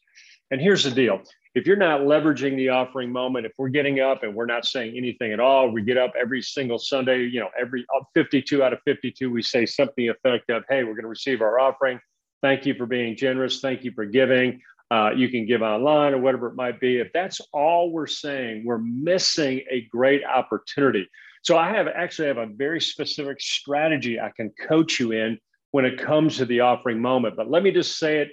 And 0.51 0.61
here's 0.61 0.85
the 0.85 0.91
deal 0.91 1.23
if 1.55 1.67
you're 1.67 1.77
not 1.77 2.01
leveraging 2.01 2.57
the 2.57 2.71
offering 2.71 3.13
moment, 3.13 3.45
if 3.45 3.53
we're 3.59 3.69
getting 3.69 4.01
up 4.01 4.23
and 4.23 4.35
we're 4.35 4.47
not 4.47 4.65
saying 4.65 4.97
anything 4.97 5.33
at 5.33 5.41
all, 5.41 5.71
we 5.71 5.83
get 5.83 5.99
up 5.99 6.13
every 6.19 6.41
single 6.41 6.79
Sunday, 6.79 7.25
you 7.25 7.41
know, 7.41 7.51
every 7.61 7.85
uh, 7.95 8.03
52 8.15 8.63
out 8.63 8.73
of 8.73 8.79
52, 8.87 9.31
we 9.31 9.43
say 9.43 9.67
something 9.67 10.07
effective. 10.07 10.63
Hey, 10.69 10.85
we're 10.85 10.95
going 10.95 11.03
to 11.03 11.09
receive 11.09 11.43
our 11.43 11.59
offering. 11.59 12.01
Thank 12.41 12.65
you 12.65 12.75
for 12.75 12.87
being 12.87 13.17
generous. 13.17 13.61
Thank 13.61 13.85
you 13.85 13.93
for 13.93 14.07
giving. 14.07 14.63
Uh, 14.91 15.11
you 15.15 15.29
can 15.29 15.47
give 15.47 15.63
online 15.63 16.15
or 16.15 16.19
whatever 16.19 16.49
it 16.49 16.55
might 16.55 16.81
be. 16.81 16.99
If 16.99 17.13
that's 17.13 17.41
all 17.53 17.91
we're 17.91 18.07
saying, 18.07 18.65
we're 18.65 18.79
missing 18.79 19.63
a 19.71 19.87
great 19.91 20.23
opportunity. 20.25 21.09
So 21.43 21.59
I 21.59 21.71
have 21.73 21.89
actually 21.89 22.29
have 22.29 22.39
a 22.39 22.47
very 22.47 22.81
specific 22.81 23.41
strategy 23.41 24.21
I 24.21 24.31
can 24.37 24.51
coach 24.51 25.01
you 25.01 25.13
in 25.13 25.39
when 25.73 25.85
it 25.85 25.99
comes 25.99 26.37
to 26.37 26.45
the 26.45 26.61
offering 26.61 27.01
moment. 27.01 27.37
But 27.37 27.51
let 27.51 27.63
me 27.63 27.73
just 27.73 27.99
say 27.99 28.19
it 28.19 28.29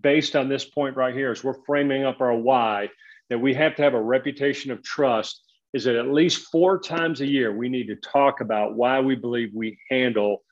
based 0.00 0.34
on 0.34 0.48
this 0.48 0.64
point 0.64 0.96
right 0.96 1.14
here 1.14 1.30
as 1.30 1.44
we're 1.44 1.62
framing 1.66 2.04
up 2.04 2.20
our 2.20 2.34
why 2.34 2.88
that 3.28 3.38
we 3.38 3.54
have 3.54 3.76
to 3.76 3.82
have 3.82 3.94
a 3.94 4.02
reputation 4.02 4.70
of 4.70 4.82
trust 4.82 5.42
is 5.74 5.84
that 5.84 5.96
at 5.96 6.08
least 6.08 6.48
four 6.50 6.78
times 6.78 7.20
a 7.20 7.26
year 7.26 7.54
we 7.54 7.68
need 7.68 7.88
to 7.88 7.96
talk 7.96 8.40
about 8.40 8.74
why 8.74 9.00
we 9.00 9.14
believe 9.14 9.50
we 9.54 9.78
handle 9.90 10.42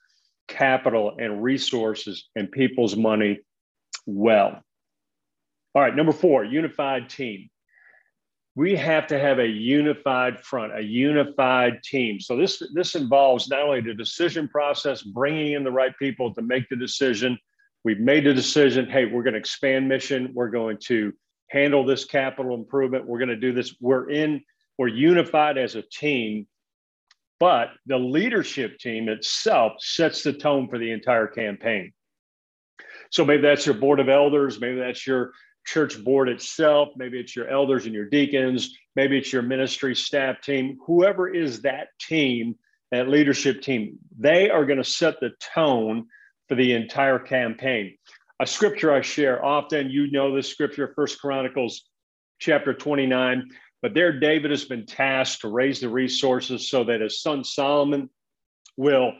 capital 0.47 1.17
and 1.19 1.43
resources 1.43 2.29
and 2.37 2.53
people's 2.53 2.97
money 2.97 3.39
well. 4.07 4.61
All 5.75 5.83
right, 5.83 5.97
number 5.97 6.13
four, 6.13 6.45
unified 6.45 7.09
team 7.09 7.49
we 8.57 8.77
have 8.77 9.07
to 9.09 9.19
have 9.19 9.41
a 9.41 9.47
unified 9.47 10.41
front, 10.41 10.77
a 10.77 10.83
unified 10.83 11.83
team. 11.83 12.21
So 12.21 12.37
this 12.37 12.63
this 12.73 12.95
involves 12.95 13.49
not 13.49 13.63
only 13.63 13.81
the 13.81 13.95
decision 13.95 14.49
process, 14.49 15.03
bringing 15.03 15.53
in 15.53 15.65
the 15.65 15.73
right 15.73 15.97
people 15.99 16.33
to 16.35 16.43
make 16.43 16.69
the 16.69 16.77
decision. 16.77 17.39
We've 17.83 18.01
made 18.01 18.25
the 18.25 18.33
decision. 18.33 18.89
Hey, 18.89 19.07
we're 19.07 19.25
going 19.25 19.35
to 19.35 19.41
expand 19.41 19.89
mission. 19.89 20.31
We're 20.35 20.51
going 20.51 20.79
to 20.85 21.13
handle 21.51 21.85
this 21.85 22.05
capital 22.05 22.55
improvement. 22.55 23.07
We're 23.07 23.19
going 23.19 23.29
to 23.29 23.37
do 23.37 23.53
this. 23.53 23.75
We're 23.81 24.09
in. 24.09 24.43
We're 24.79 24.89
unified 24.89 25.59
as 25.59 25.77
a 25.77 25.83
team, 25.83 26.49
but 27.39 27.71
the 27.87 27.99
leadership 27.99 28.79
team 28.79 29.09
itself 29.09 29.75
sets 29.79 30.23
the 30.23 30.33
tone 30.33 30.69
for 30.69 30.79
the 30.79 30.91
entire 30.91 31.29
campaign. 31.29 31.93
So 33.11 33.25
maybe 33.25 33.43
that's 33.43 33.67
your 33.67 33.77
board 33.77 34.01
of 34.01 34.09
elders. 34.09 34.61
Maybe 34.61 34.81
that's 34.81 35.07
your 35.07 35.33
church 35.65 36.03
board 36.03 36.29
itself, 36.29 36.91
maybe 36.97 37.19
it's 37.19 37.35
your 37.35 37.49
elders 37.49 37.87
and 37.87 37.95
your 37.95 38.09
deacons, 38.09 38.77
maybe 38.97 39.19
it's 39.19 39.33
your 39.33 39.43
ministry 39.43 39.95
staff 39.95 40.41
team, 40.41 40.79
whoever 40.87 41.33
is 41.33 41.63
that 41.63 41.89
team, 42.01 42.57
that 42.91 43.09
leadership 43.09 43.63
team, 43.63 43.99
they 44.19 44.51
are 44.51 44.67
going 44.67 44.79
to 44.79 44.85
set 44.85 45.21
the 45.21 45.31
tone 45.55 46.07
for 46.49 46.55
the 46.55 46.73
entire 46.75 47.19
campaign. 47.19 47.97
A 48.41 48.47
scripture 48.47 48.93
I 48.93 49.01
share 49.01 49.45
often, 49.45 49.91
you 49.91 50.11
know 50.11 50.35
this 50.35 50.49
scripture, 50.49 50.93
First 50.95 51.21
Chronicles 51.21 51.83
chapter 52.39 52.75
29, 52.75 53.49
but 53.81 53.95
there 53.95 54.19
David 54.19 54.51
has 54.51 54.65
been 54.65 54.87
tasked 54.87 55.43
to 55.43 55.49
raise 55.49 55.81
the 55.81 55.89
resources 55.89 56.69
so 56.69 56.85
that 56.85 57.01
his 57.01 57.21
son 57.21 57.45
Solomon 57.45 58.11
will 58.77 59.13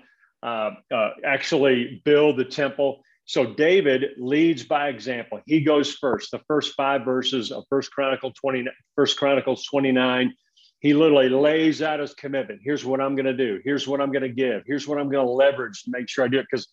uh, 0.43 0.71
uh, 0.93 1.11
actually 1.25 2.03
build 2.05 2.37
the 2.37 2.45
temple 2.45 3.03
so 3.27 3.47
David 3.47 4.11
leads 4.19 4.65
by 4.65 4.89
example. 4.89 5.41
He 5.47 5.63
goes 5.63 5.95
first. 5.95 6.31
The 6.31 6.41
first 6.47 6.75
five 6.75 7.05
verses 7.05 7.51
of 7.51 7.65
First 7.71 7.91
Chronicle 7.91 8.33
20, 8.33 8.67
First 8.97 9.19
Chronicles 9.19 9.65
29, 9.65 10.35
he 10.81 10.93
literally 10.93 11.31
lays 11.31 11.81
out 11.81 12.01
his 12.01 12.13
commitment. 12.13 12.61
Here's 12.63 12.85
what 12.85 13.01
I'm 13.01 13.15
going 13.15 13.27
to 13.27 13.37
do. 13.37 13.61
Here's 13.65 13.89
what 13.89 14.03
I'm 14.03 14.13
going 14.13 14.23
to 14.23 14.29
give. 14.29 14.63
Here's 14.67 14.87
what 14.87 14.99
I'm 14.99 15.11
going 15.11 15.27
to 15.27 15.33
leverage 15.33 15.83
to 15.85 15.91
make 15.91 16.09
sure 16.11 16.25
I 16.25 16.29
do 16.29 16.41
it. 16.41 16.47
Because 16.51 16.69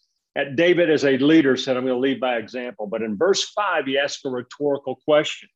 David, 0.56 0.90
as 0.90 1.06
a 1.06 1.18
leader, 1.18 1.56
said, 1.56 1.78
I'm 1.78 1.86
going 1.86 1.96
to 1.96 2.00
lead 2.00 2.20
by 2.20 2.36
example. 2.36 2.88
But 2.88 3.02
in 3.02 3.18
verse 3.18 3.50
five, 3.52 3.86
he 3.86 3.98
asks 3.98 4.26
a 4.26 4.30
rhetorical 4.30 5.00
question. 5.06 5.48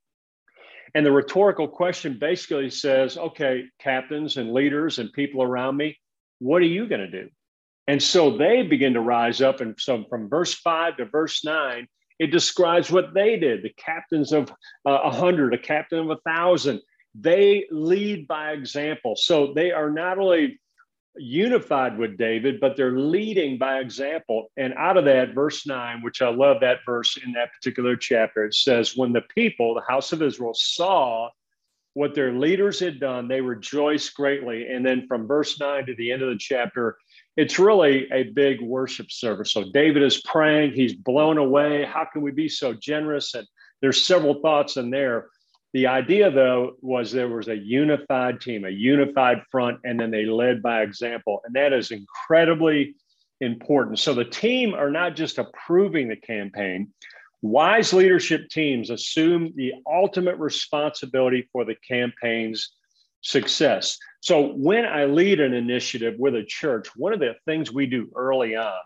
And 0.93 1.05
the 1.05 1.11
rhetorical 1.11 1.67
question 1.67 2.17
basically 2.17 2.69
says, 2.69 3.17
okay, 3.17 3.65
captains 3.79 4.37
and 4.37 4.53
leaders 4.53 4.97
and 4.97 5.11
people 5.11 5.43
around 5.43 5.75
me, 5.75 5.97
what 6.39 6.61
are 6.61 6.65
you 6.67 6.87
going 6.87 7.01
to 7.01 7.11
do? 7.11 7.29
And 7.87 8.01
so 8.01 8.35
they 8.35 8.63
begin 8.63 8.93
to 8.93 9.01
rise 9.01 9.41
up. 9.41 9.61
And 9.61 9.75
so 9.79 10.05
from 10.09 10.29
verse 10.29 10.53
five 10.55 10.97
to 10.97 11.05
verse 11.05 11.43
nine, 11.45 11.87
it 12.19 12.31
describes 12.31 12.91
what 12.91 13.13
they 13.13 13.37
did. 13.37 13.61
The 13.61 13.73
captains 13.77 14.31
of 14.31 14.49
uh, 14.85 14.91
a 14.91 14.93
uh, 14.93 15.11
hundred, 15.11 15.53
a 15.53 15.57
captain 15.57 15.99
of 15.99 16.09
a 16.09 16.17
thousand, 16.25 16.81
they 17.13 17.65
lead 17.71 18.27
by 18.27 18.51
example. 18.51 19.15
So 19.15 19.53
they 19.53 19.71
are 19.71 19.89
not 19.89 20.17
only 20.17 20.59
unified 21.17 21.97
with 21.97 22.17
David, 22.17 22.59
but 22.59 22.75
they're 22.75 22.97
leading 22.97 23.57
by 23.57 23.79
example. 23.79 24.51
And 24.57 24.73
out 24.75 24.97
of 24.97 25.05
that, 25.05 25.33
verse 25.33 25.65
9, 25.65 26.01
which 26.01 26.21
I 26.21 26.29
love 26.29 26.57
that 26.61 26.79
verse 26.85 27.17
in 27.23 27.31
that 27.33 27.53
particular 27.53 27.95
chapter, 27.95 28.45
it 28.45 28.53
says, 28.53 28.95
When 28.95 29.13
the 29.13 29.23
people, 29.33 29.75
the 29.75 29.81
house 29.87 30.11
of 30.11 30.21
Israel, 30.21 30.53
saw 30.53 31.29
what 31.93 32.13
their 32.13 32.33
leaders 32.33 32.79
had 32.79 32.99
done, 32.99 33.27
they 33.27 33.39
rejoiced 33.39 34.13
greatly. 34.15 34.67
And 34.67 34.85
then 34.85 35.07
from 35.07 35.27
verse 35.27 35.59
9 35.59 35.85
to 35.85 35.95
the 35.95 36.11
end 36.11 36.21
of 36.21 36.29
the 36.29 36.37
chapter, 36.37 36.97
it's 37.37 37.59
really 37.59 38.07
a 38.11 38.23
big 38.23 38.61
worship 38.61 39.11
service. 39.11 39.51
So 39.51 39.65
David 39.71 40.03
is 40.03 40.21
praying, 40.21 40.73
he's 40.73 40.93
blown 40.93 41.37
away. 41.37 41.83
How 41.83 42.05
can 42.11 42.21
we 42.21 42.31
be 42.31 42.47
so 42.47 42.73
generous? 42.73 43.33
And 43.33 43.45
there's 43.81 44.05
several 44.05 44.41
thoughts 44.41 44.77
in 44.77 44.89
there. 44.89 45.27
The 45.73 45.87
idea, 45.87 46.31
though, 46.31 46.77
was 46.79 47.11
there 47.11 47.27
was 47.27 47.49
a 47.49 47.57
unified 47.57 48.39
team, 48.39 48.63
a 48.63 48.69
unified 48.69 49.41
front, 49.51 49.79
and 49.83 49.99
then 49.99 50.09
they 50.09 50.25
led 50.25 50.61
by 50.61 50.81
example. 50.83 51.41
And 51.45 51.53
that 51.55 51.73
is 51.73 51.91
incredibly 51.91 52.95
important. 53.41 53.99
So 53.99 54.13
the 54.13 54.23
team 54.23 54.73
are 54.73 54.89
not 54.89 55.17
just 55.17 55.37
approving 55.37 56.07
the 56.07 56.15
campaign. 56.15 56.93
Wise 57.41 57.91
leadership 57.91 58.47
teams 58.49 58.89
assume 58.89 59.51
the 59.55 59.73
ultimate 59.85 60.37
responsibility 60.37 61.49
for 61.51 61.65
the 61.65 61.75
campaign's 61.87 62.71
success. 63.25 63.97
So 64.21 64.53
when 64.53 64.85
I 64.85 65.05
lead 65.05 65.39
an 65.39 65.53
initiative 65.53 66.15
with 66.17 66.35
a 66.35 66.43
church, 66.43 66.87
one 66.95 67.11
of 67.11 67.19
the 67.19 67.35
things 67.45 67.71
we 67.71 67.87
do 67.87 68.09
early 68.15 68.55
on 68.55 68.79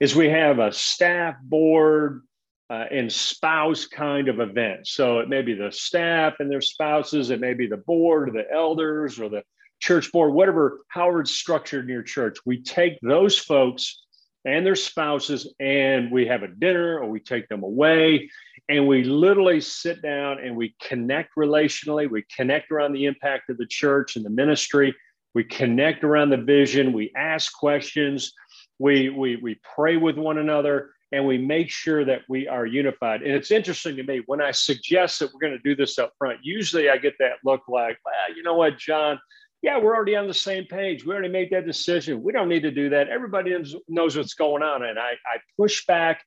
is 0.00 0.16
we 0.16 0.28
have 0.28 0.58
a 0.58 0.72
staff 0.72 1.36
board 1.42 2.22
uh, 2.70 2.86
and 2.90 3.12
spouse 3.12 3.86
kind 3.86 4.28
of 4.28 4.40
event. 4.40 4.86
So 4.86 5.18
it 5.18 5.28
may 5.28 5.42
be 5.42 5.54
the 5.54 5.70
staff 5.70 6.34
and 6.40 6.50
their 6.50 6.62
spouses, 6.62 7.30
it 7.30 7.40
may 7.40 7.54
be 7.54 7.66
the 7.66 7.76
board 7.76 8.30
or 8.30 8.32
the 8.32 8.50
elders 8.50 9.20
or 9.20 9.28
the 9.28 9.42
church 9.78 10.10
board, 10.10 10.32
whatever, 10.32 10.80
however 10.88 11.20
it's 11.20 11.32
structured 11.32 11.84
in 11.84 11.90
your 11.90 12.02
church. 12.02 12.38
We 12.46 12.62
take 12.62 12.98
those 13.02 13.38
folks 13.38 14.02
and 14.44 14.66
their 14.66 14.74
spouses 14.74 15.52
and 15.60 16.10
we 16.10 16.26
have 16.26 16.42
a 16.42 16.48
dinner 16.48 16.98
or 16.98 17.08
we 17.08 17.20
take 17.20 17.48
them 17.48 17.62
away 17.62 18.28
and 18.68 18.86
we 18.86 19.04
literally 19.04 19.60
sit 19.60 20.02
down 20.02 20.38
and 20.38 20.56
we 20.56 20.74
connect 20.80 21.30
relationally. 21.36 22.10
We 22.10 22.24
connect 22.34 22.70
around 22.70 22.92
the 22.92 23.06
impact 23.06 23.50
of 23.50 23.58
the 23.58 23.66
church 23.66 24.16
and 24.16 24.24
the 24.24 24.30
ministry. 24.30 24.94
We 25.34 25.44
connect 25.44 26.04
around 26.04 26.30
the 26.30 26.36
vision. 26.36 26.92
We 26.92 27.12
ask 27.16 27.52
questions. 27.52 28.32
We, 28.78 29.08
we, 29.10 29.36
we 29.36 29.60
pray 29.74 29.96
with 29.96 30.16
one 30.16 30.38
another 30.38 30.90
and 31.12 31.26
we 31.26 31.38
make 31.38 31.70
sure 31.70 32.04
that 32.04 32.22
we 32.28 32.48
are 32.48 32.64
unified. 32.64 33.22
And 33.22 33.32
it's 33.32 33.50
interesting 33.50 33.96
to 33.96 34.02
me 34.02 34.22
when 34.26 34.40
I 34.40 34.50
suggest 34.50 35.18
that 35.18 35.32
we're 35.32 35.40
going 35.40 35.52
to 35.52 35.58
do 35.62 35.76
this 35.76 35.98
up 35.98 36.12
front, 36.18 36.38
usually 36.42 36.88
I 36.88 36.96
get 36.96 37.14
that 37.18 37.32
look 37.44 37.62
like, 37.68 37.98
well, 38.04 38.36
you 38.36 38.42
know 38.42 38.54
what, 38.54 38.78
Jon, 38.78 39.18
yeah, 39.62 39.78
we're 39.78 39.94
already 39.94 40.16
on 40.16 40.26
the 40.26 40.34
same 40.34 40.64
page. 40.64 41.06
We 41.06 41.12
already 41.12 41.28
made 41.28 41.50
that 41.50 41.66
decision. 41.66 42.22
We 42.22 42.32
don't 42.32 42.48
need 42.48 42.62
to 42.62 42.72
do 42.72 42.90
that. 42.90 43.08
Everybody 43.08 43.56
knows 43.88 44.16
what's 44.16 44.34
going 44.34 44.62
on. 44.62 44.84
And 44.84 44.98
I, 44.98 45.12
I 45.12 45.38
push 45.56 45.86
back 45.86 46.24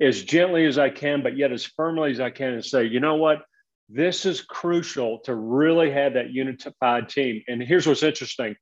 as 0.00 0.22
gently 0.24 0.66
as 0.66 0.78
I 0.78 0.90
can, 0.90 1.22
but 1.22 1.36
yet 1.36 1.52
as 1.52 1.64
firmly 1.64 2.10
as 2.10 2.18
I 2.20 2.30
can 2.30 2.54
and 2.54 2.64
say, 2.64 2.84
you 2.84 2.98
know 2.98 3.14
what? 3.14 3.44
This 3.88 4.26
is 4.26 4.40
crucial 4.40 5.20
to 5.20 5.34
really 5.34 5.92
have 5.92 6.14
that 6.14 6.30
unified 6.30 7.08
team. 7.08 7.42
And 7.46 7.62
here's 7.62 7.86
what's 7.86 8.02
interesting 8.02 8.56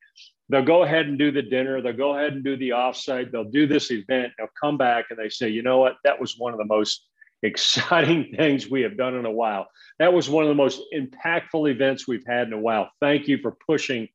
they'll 0.51 0.65
go 0.65 0.83
ahead 0.83 1.07
and 1.07 1.17
do 1.17 1.31
the 1.31 1.43
dinner, 1.43 1.81
they'll 1.81 1.93
go 1.93 2.17
ahead 2.17 2.33
and 2.33 2.43
do 2.43 2.57
the 2.57 2.71
offsite, 2.71 3.31
they'll 3.31 3.45
do 3.45 3.69
this 3.69 3.93
event, 3.93 4.33
they'll 4.37 4.49
come 4.61 4.77
back 4.77 5.07
and 5.11 5.19
they 5.19 5.29
say, 5.29 5.49
you 5.49 5.63
know 5.63 5.79
what, 5.79 5.95
that 6.03 6.21
was 6.21 6.35
one 6.37 6.53
of 6.53 6.59
the 6.59 6.65
most 6.65 7.07
exciting 7.43 8.33
things 8.37 8.71
we 8.71 8.83
have 8.83 8.97
done 8.97 9.15
in 9.15 9.25
a 9.25 9.31
while. 9.31 9.69
That 9.99 10.13
was 10.13 10.29
one 10.29 10.45
of 10.45 10.49
the 10.49 10.55
most 10.55 10.81
impactful 10.95 11.71
events 11.71 12.07
we've 12.07 12.27
had 12.27 12.47
in 12.47 12.53
a 12.53 12.59
while. 12.59 12.91
Thank 13.01 13.29
you 13.29 13.39
for 13.39 13.57
pushing 13.67 14.09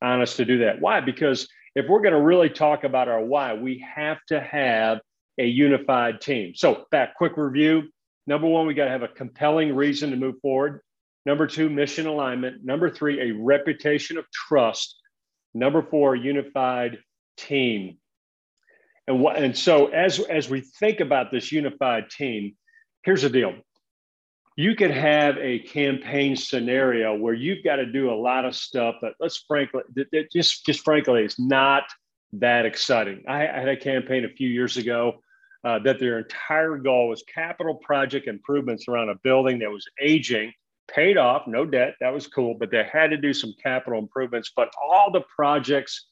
on 0.00 0.20
us 0.20 0.36
to 0.36 0.44
do 0.44 0.58
that. 0.58 0.80
Why? 0.80 1.00
Because 1.00 1.48
if 1.74 1.86
we're 1.88 2.02
going 2.02 2.14
to 2.14 2.20
really 2.20 2.50
talk 2.50 2.84
about 2.84 3.08
our 3.08 3.24
why, 3.24 3.54
we 3.54 3.84
have 3.94 4.18
to 4.28 4.40
have 4.40 5.00
a 5.38 5.46
unified 5.46 6.20
team. 6.20 6.54
So, 6.54 6.86
back, 6.90 7.16
quick 7.16 7.36
review. 7.36 7.84
Number 8.26 8.46
one, 8.46 8.66
we 8.66 8.74
got 8.74 8.84
to 8.84 8.90
have 8.90 9.02
a 9.02 9.08
compelling 9.08 9.74
reason 9.74 10.10
to 10.10 10.16
move 10.16 10.36
forward. 10.42 10.80
Number 11.24 11.46
two, 11.46 11.70
mission 11.70 12.06
alignment. 12.06 12.64
Number 12.64 12.90
three, 12.90 13.30
a 13.30 13.32
reputation 13.32 14.18
of 14.18 14.30
trust. 14.30 14.96
Number 15.54 15.82
four, 15.82 16.14
unified 16.14 16.98
team. 17.36 17.98
And 19.06 19.20
what 19.20 19.36
and 19.36 19.56
so 19.56 19.86
as 19.88 20.20
as 20.20 20.48
we 20.48 20.60
think 20.60 21.00
about 21.00 21.32
this 21.32 21.50
unified 21.50 22.10
team, 22.10 22.54
here's 23.04 23.22
the 23.22 23.30
deal. 23.30 23.54
You 24.56 24.74
could 24.74 24.90
have 24.90 25.38
a 25.38 25.60
campaign 25.60 26.36
scenario 26.36 27.16
where 27.16 27.34
you've 27.34 27.64
got 27.64 27.76
to 27.76 27.86
do 27.86 28.10
a 28.10 28.14
lot 28.14 28.44
of 28.44 28.54
stuff 28.54 28.96
that 29.02 29.14
let's 29.18 29.44
frankly 29.48 29.82
that 29.94 30.30
just 30.30 30.66
just 30.66 30.84
frankly 30.84 31.24
it's 31.24 31.40
not 31.40 31.84
that 32.34 32.66
exciting. 32.66 33.24
I, 33.28 33.48
I 33.48 33.58
had 33.60 33.68
a 33.68 33.76
campaign 33.76 34.24
a 34.24 34.28
few 34.28 34.48
years 34.48 34.76
ago 34.76 35.14
uh, 35.64 35.78
that 35.80 36.00
their 36.00 36.18
entire 36.18 36.76
goal 36.76 37.08
was 37.08 37.22
capital 37.32 37.76
project 37.76 38.26
improvements 38.26 38.88
around 38.88 39.08
a 39.08 39.14
building 39.22 39.58
that 39.60 39.70
was 39.70 39.86
aging 40.00 40.52
paid 40.88 41.16
off, 41.16 41.46
no 41.46 41.64
debt. 41.64 41.94
That 42.00 42.12
was 42.12 42.26
cool, 42.26 42.54
but 42.58 42.70
they 42.70 42.84
had 42.90 43.10
to 43.10 43.16
do 43.16 43.32
some 43.32 43.54
capital 43.62 43.98
improvements. 43.98 44.52
But 44.54 44.70
all 44.82 45.10
the 45.10 45.22
projects 45.34 46.08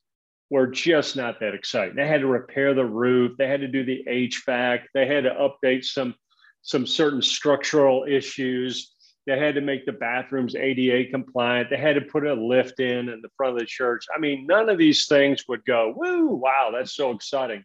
were 0.51 0.67
just 0.67 1.17
not 1.17 1.41
that 1.41 1.55
exciting. 1.55 1.97
They 1.97 2.07
had 2.07 2.21
to 2.21 2.27
repair 2.27 2.75
the 2.75 2.85
roof, 2.85 3.37
they 3.39 3.49
had 3.49 3.61
to 3.61 3.69
do 3.69 3.85
the 3.85 4.05
HVAC, 4.09 4.83
they 4.95 5.07
had 5.07 5.25
to 5.25 5.31
update 5.31 5.85
some 5.85 6.15
some 6.63 6.87
certain 6.87 7.23
structural 7.23 8.05
issues. 8.09 8.95
They 9.27 9.39
had 9.39 9.55
to 9.55 9.61
make 9.61 9.87
the 9.87 9.93
bathrooms 9.93 10.55
ADA 10.57 11.11
compliant. 11.11 11.71
They 11.71 11.77
had 11.77 11.95
to 11.95 12.01
put 12.01 12.27
a 12.27 12.35
lift 12.35 12.81
in 12.81 13.09
in 13.09 13.21
the 13.23 13.29
front 13.37 13.55
of 13.55 13.61
the 13.61 13.67
church. 13.67 14.07
I 14.15 14.19
mean, 14.19 14.47
none 14.47 14.69
of 14.69 14.79
these 14.79 15.07
things 15.07 15.45
would 15.49 15.65
go, 15.65 15.93
woo, 15.97 16.35
wow, 16.35 16.71
that's 16.73 16.95
so 16.95 17.13
exciting. 17.13 17.65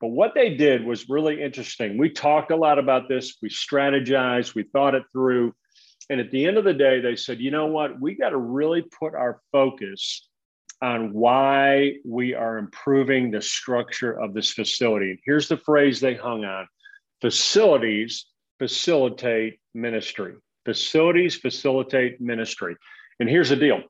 But 0.00 0.08
what 0.08 0.34
they 0.34 0.54
did 0.54 0.84
was 0.84 1.08
really 1.08 1.42
interesting. 1.42 1.96
We 1.96 2.10
talked 2.10 2.50
a 2.50 2.56
lot 2.56 2.78
about 2.78 3.08
this. 3.08 3.36
We 3.40 3.48
strategized, 3.48 4.54
we 4.54 4.64
thought 4.64 4.94
it 4.94 5.04
through. 5.12 5.54
And 6.10 6.20
at 6.20 6.30
the 6.30 6.46
end 6.46 6.58
of 6.58 6.64
the 6.64 6.74
day, 6.74 7.00
they 7.00 7.16
said, 7.16 7.40
you 7.40 7.50
know 7.50 7.66
what? 7.66 8.00
We 8.00 8.14
got 8.14 8.30
to 8.30 8.36
really 8.36 8.82
put 8.82 9.14
our 9.14 9.40
focus 9.52 10.28
on 10.82 11.12
why 11.12 11.94
we 12.04 12.34
are 12.34 12.58
improving 12.58 13.30
the 13.30 13.40
structure 13.40 14.12
of 14.12 14.34
this 14.34 14.52
facility. 14.52 15.10
And 15.10 15.18
here's 15.24 15.48
the 15.48 15.56
phrase 15.56 16.00
they 16.00 16.14
hung 16.14 16.44
on 16.44 16.68
facilities 17.20 18.26
facilitate 18.58 19.58
ministry. 19.74 20.34
Facilities 20.64 21.36
facilitate 21.36 22.20
ministry. 22.20 22.76
And 23.20 23.28
here's 23.28 23.50
the 23.50 23.56
deal 23.56 23.82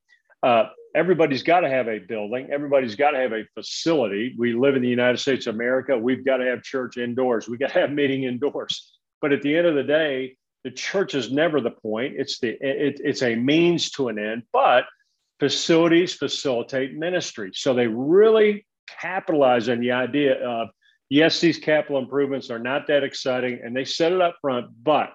uh, 0.42 0.64
everybody's 0.94 1.42
got 1.42 1.60
to 1.60 1.68
have 1.68 1.88
a 1.88 1.98
building, 1.98 2.48
everybody's 2.52 2.94
got 2.94 3.12
to 3.12 3.18
have 3.18 3.32
a 3.32 3.44
facility. 3.54 4.34
We 4.38 4.52
live 4.52 4.76
in 4.76 4.82
the 4.82 4.88
United 4.88 5.18
States 5.18 5.46
of 5.46 5.54
America. 5.54 5.96
We've 5.96 6.24
got 6.24 6.38
to 6.38 6.46
have 6.46 6.62
church 6.62 6.96
indoors, 6.96 7.48
we 7.48 7.58
got 7.58 7.72
to 7.72 7.80
have 7.80 7.92
meeting 7.92 8.24
indoors. 8.24 8.92
But 9.20 9.32
at 9.32 9.42
the 9.42 9.56
end 9.56 9.66
of 9.66 9.74
the 9.74 9.82
day, 9.82 10.36
the 10.64 10.70
church 10.70 11.14
is 11.14 11.32
never 11.32 11.60
the 11.60 11.70
point. 11.70 12.14
It's 12.16 12.38
the 12.40 12.48
it, 12.48 13.00
it's 13.02 13.22
a 13.22 13.34
means 13.34 13.90
to 13.92 14.08
an 14.08 14.18
end, 14.18 14.42
but 14.52 14.84
facilities 15.38 16.14
facilitate 16.14 16.94
ministry. 16.94 17.50
So 17.54 17.74
they 17.74 17.86
really 17.86 18.66
capitalize 18.88 19.68
on 19.68 19.80
the 19.80 19.92
idea 19.92 20.34
of 20.44 20.68
yes, 21.08 21.40
these 21.40 21.58
capital 21.58 21.98
improvements 21.98 22.50
are 22.50 22.58
not 22.58 22.86
that 22.88 23.04
exciting, 23.04 23.60
and 23.62 23.76
they 23.76 23.84
set 23.84 24.12
it 24.12 24.20
up 24.20 24.36
front, 24.40 24.66
but 24.82 25.12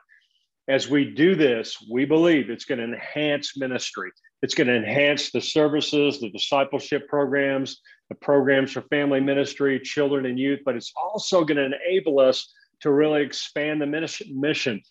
as 0.68 0.88
we 0.88 1.06
do 1.06 1.36
this, 1.36 1.78
we 1.92 2.06
believe 2.06 2.50
it's 2.50 2.66
going 2.66 2.78
to 2.78 2.86
enhance 2.86 3.58
ministry. 3.58 4.12
It's 4.42 4.54
going 4.54 4.68
to 4.68 4.76
enhance 4.76 5.32
the 5.32 5.42
services, 5.42 6.20
the 6.20 6.30
discipleship 6.30 7.08
programs, 7.08 7.82
the 8.10 8.16
programs 8.16 8.72
for 8.72 8.82
family 8.84 9.20
ministry, 9.20 9.80
children 9.80 10.26
and 10.26 10.40
youth, 10.40 10.60
but 10.66 10.76
it's 10.76 10.94
also 10.96 11.44
going 11.44 11.58
to 11.58 11.66
enable 11.66 12.20
us 12.20 12.52
to 12.82 12.92
really 12.92 13.22
expand 13.22 13.82
the 13.82 13.86
mission. 14.34 14.82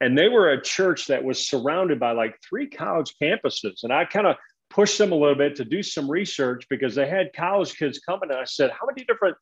And 0.00 0.16
they 0.16 0.28
were 0.28 0.50
a 0.50 0.62
church 0.62 1.06
that 1.06 1.24
was 1.24 1.48
surrounded 1.48 1.98
by 1.98 2.12
like 2.12 2.36
three 2.46 2.68
college 2.68 3.14
campuses. 3.20 3.82
And 3.82 3.92
I 3.92 4.04
kind 4.04 4.26
of 4.26 4.36
pushed 4.70 4.98
them 4.98 5.12
a 5.12 5.16
little 5.16 5.34
bit 5.34 5.56
to 5.56 5.64
do 5.64 5.82
some 5.82 6.10
research 6.10 6.66
because 6.68 6.94
they 6.94 7.08
had 7.08 7.32
college 7.34 7.74
kids 7.76 7.98
coming. 7.98 8.30
And 8.30 8.38
I 8.38 8.44
said, 8.44 8.70
How 8.70 8.86
many 8.86 9.04
different 9.04 9.36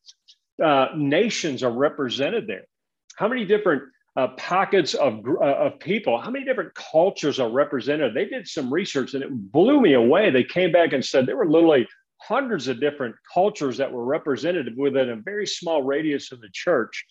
uh, 0.63 0.87
nations 0.95 1.63
are 1.63 1.71
represented 1.71 2.47
there? 2.47 2.65
How 3.15 3.27
many 3.27 3.45
different 3.45 3.83
uh, 4.15 4.29
pockets 4.37 4.93
of, 4.93 5.23
uh, 5.27 5.43
of 5.43 5.79
people? 5.79 6.19
How 6.19 6.31
many 6.31 6.45
different 6.45 6.73
cultures 6.75 7.39
are 7.39 7.49
represented? 7.49 8.13
They 8.13 8.25
did 8.25 8.47
some 8.47 8.73
research 8.73 9.13
and 9.13 9.23
it 9.23 9.29
blew 9.31 9.81
me 9.81 9.93
away. 9.93 10.29
They 10.29 10.43
came 10.43 10.71
back 10.71 10.93
and 10.93 11.03
said 11.03 11.25
there 11.25 11.37
were 11.37 11.49
literally 11.49 11.87
hundreds 12.21 12.67
of 12.67 12.79
different 12.79 13.15
cultures 13.31 13.77
that 13.77 13.91
were 13.91 14.03
represented 14.03 14.75
within 14.75 15.09
a 15.09 15.15
very 15.15 15.45
small 15.45 15.83
radius 15.83 16.31
of 16.31 16.41
the 16.41 16.49
church. 16.51 17.05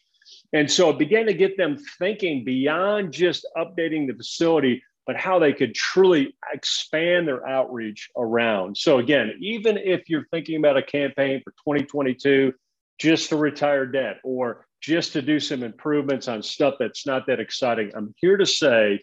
And 0.52 0.70
so 0.70 0.90
it 0.90 0.98
began 0.98 1.26
to 1.26 1.34
get 1.34 1.56
them 1.56 1.78
thinking 1.98 2.44
beyond 2.44 3.12
just 3.12 3.46
updating 3.56 4.06
the 4.06 4.14
facility, 4.14 4.82
but 5.06 5.16
how 5.16 5.38
they 5.38 5.52
could 5.52 5.74
truly 5.74 6.34
expand 6.52 7.28
their 7.28 7.46
outreach 7.46 8.10
around. 8.16 8.76
So, 8.76 8.98
again, 8.98 9.34
even 9.40 9.76
if 9.76 10.08
you're 10.08 10.26
thinking 10.32 10.56
about 10.56 10.76
a 10.76 10.82
campaign 10.82 11.40
for 11.44 11.52
2022, 11.52 12.52
just 12.98 13.28
to 13.30 13.36
retire 13.36 13.86
debt 13.86 14.18
or 14.24 14.66
just 14.80 15.12
to 15.14 15.22
do 15.22 15.40
some 15.40 15.62
improvements 15.62 16.28
on 16.28 16.42
stuff 16.42 16.74
that's 16.78 17.06
not 17.06 17.26
that 17.26 17.40
exciting, 17.40 17.90
I'm 17.94 18.14
here 18.18 18.36
to 18.36 18.46
say 18.46 19.02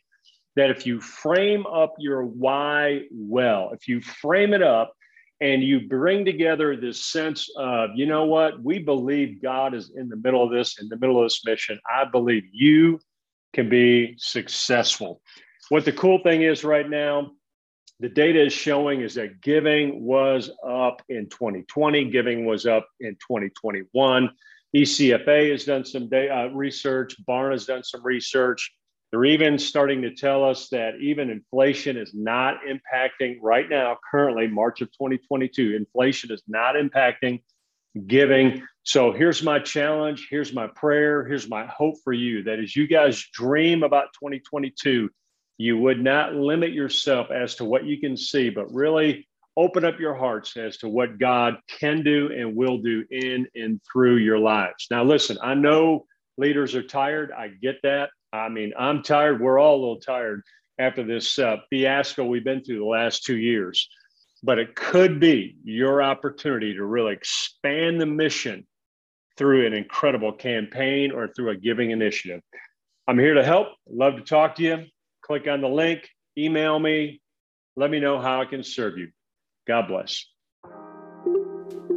that 0.56 0.70
if 0.70 0.86
you 0.86 1.02
frame 1.02 1.66
up 1.66 1.94
your 1.98 2.24
why 2.24 3.02
well, 3.12 3.72
if 3.74 3.88
you 3.88 4.02
frame 4.02 4.54
it 4.54 4.62
up 4.62 4.94
and 5.42 5.64
you 5.64 5.88
bring 5.88 6.26
together 6.26 6.76
this 6.76 7.04
sense 7.06 7.50
of, 7.58 7.90
you 7.96 8.06
know 8.06 8.26
what, 8.26 8.64
we 8.64 8.80
believe 8.80 9.42
God 9.42 9.74
is 9.74 9.92
in 9.96 10.10
the 10.10 10.16
middle 10.16 10.44
of 10.44 10.52
this, 10.52 10.80
in 10.80 10.88
the 10.90 10.98
middle 10.98 11.20
of 11.20 11.26
this 11.26 11.42
mission. 11.46 11.80
I 11.90 12.06
believe 12.06 12.44
you 12.52 13.00
can 13.54 13.68
be 13.68 14.16
successful. 14.18 15.22
What 15.70 15.86
the 15.86 15.92
cool 15.92 16.20
thing 16.24 16.44
is 16.44 16.64
right 16.64 16.90
now, 16.90 17.32
the 18.04 18.10
data 18.10 18.46
is 18.46 18.52
showing 18.52 19.00
is 19.00 19.16
that 19.16 19.40
giving 19.40 20.04
was 20.04 20.52
up 20.68 21.02
in 21.08 21.30
2020, 21.30 22.12
giving 22.12 22.46
was 22.46 22.66
up 22.66 22.86
in 23.00 23.14
2021. 23.14 24.30
ECFA 24.76 25.52
has 25.52 25.64
done 25.64 25.86
some 25.86 26.10
day, 26.10 26.28
uh, 26.28 26.48
research, 26.48 27.16
Barna 27.26 27.54
has 27.54 27.66
done 27.66 27.82
some 27.82 28.04
research, 28.04 28.76
They're 29.10 29.24
even 29.24 29.58
starting 29.58 30.02
to 30.02 30.14
tell 30.14 30.44
us 30.44 30.68
that 30.70 30.96
even 31.00 31.30
inflation 31.30 31.96
is 31.96 32.14
not 32.14 32.58
impacting 32.68 33.38
right 33.42 33.70
now, 33.70 33.96
currently, 34.12 34.48
March 34.48 34.82
of 34.82 34.92
2022. 34.92 35.74
Inflation 35.74 36.30
is 36.30 36.44
not 36.46 36.76
impacting 36.76 37.42
giving. 38.06 38.64
So 38.84 39.14
here's 39.14 39.44
my 39.44 39.60
challenge. 39.60 40.28
Here's 40.30 40.52
my 40.52 40.68
prayer. 40.68 41.26
Here's 41.26 41.48
my 41.48 41.68
hope 41.68 41.96
for 42.04 42.12
you 42.12 42.44
that 42.44 42.60
as 42.60 42.76
you 42.76 42.86
guys 42.86 43.24
dream 43.32 43.84
about 43.84 44.08
2022, 44.20 45.10
you 45.58 45.78
would 45.78 46.04
not 46.04 46.34
limit 46.34 46.74
yourself 46.74 47.32
as 47.32 47.56
to 47.56 47.66
what 47.66 47.86
you 47.86 48.00
can 48.00 48.18
see, 48.18 48.50
but 48.50 48.74
really 48.74 49.28
open 49.56 49.86
up 49.86 50.00
your 50.00 50.16
hearts 50.16 50.58
as 50.58 50.78
to 50.78 50.90
what 50.90 51.20
God 51.20 51.58
can 51.80 52.04
do 52.04 52.32
and 52.36 52.56
will 52.56 52.80
do 52.80 53.06
in 53.12 53.48
and 53.56 53.80
through 53.92 54.18
your 54.18 54.40
lives. 54.40 54.88
Now, 54.90 55.04
listen, 55.04 55.38
I 55.44 55.54
know 55.54 56.06
leaders 56.38 56.76
are 56.76 56.84
tired. 56.84 57.32
I 57.32 57.50
get 57.50 57.76
that. 57.84 58.10
I 58.32 58.50
mean, 58.50 58.74
I'm 58.78 59.04
tired. 59.04 59.40
We're 59.40 59.60
all 59.60 59.76
a 59.76 59.82
little 59.82 60.00
tired 60.00 60.42
after 60.80 61.04
this 61.04 61.38
uh, 61.38 61.58
fiasco 61.70 62.26
we've 62.26 62.44
been 62.44 62.64
through 62.64 62.80
the 62.80 62.86
last 62.86 63.24
two 63.24 63.38
years. 63.38 63.88
But 64.42 64.60
it 64.60 64.76
could 64.76 65.20
be 65.20 65.56
your 65.64 66.02
opportunity 66.02 66.74
to 66.74 66.84
really 66.84 67.14
expand 67.14 68.02
the 68.02 68.06
mission 68.06 68.66
through 69.38 69.66
an 69.68 69.74
incredible 69.74 70.34
campaign 70.34 71.12
or 71.12 71.28
through 71.28 71.52
a 71.52 71.56
giving 71.56 71.92
initiative. 71.92 72.42
I'm 73.08 73.20
here 73.20 73.36
to 73.36 73.44
help. 73.44 73.68
Love 73.90 74.16
to 74.16 74.22
talk 74.22 74.56
to 74.56 74.64
you. 74.64 74.86
Click 75.26 75.48
on 75.48 75.62
the 75.62 75.68
link, 75.68 76.10
email 76.38 76.80
me, 76.80 77.22
let 77.76 77.90
me 77.90 78.00
know 78.00 78.20
how 78.20 78.42
I 78.42 78.46
can 78.46 78.64
serve 78.64 78.98
you. 78.98 79.10
God 79.68 79.88
bless. 79.88 80.26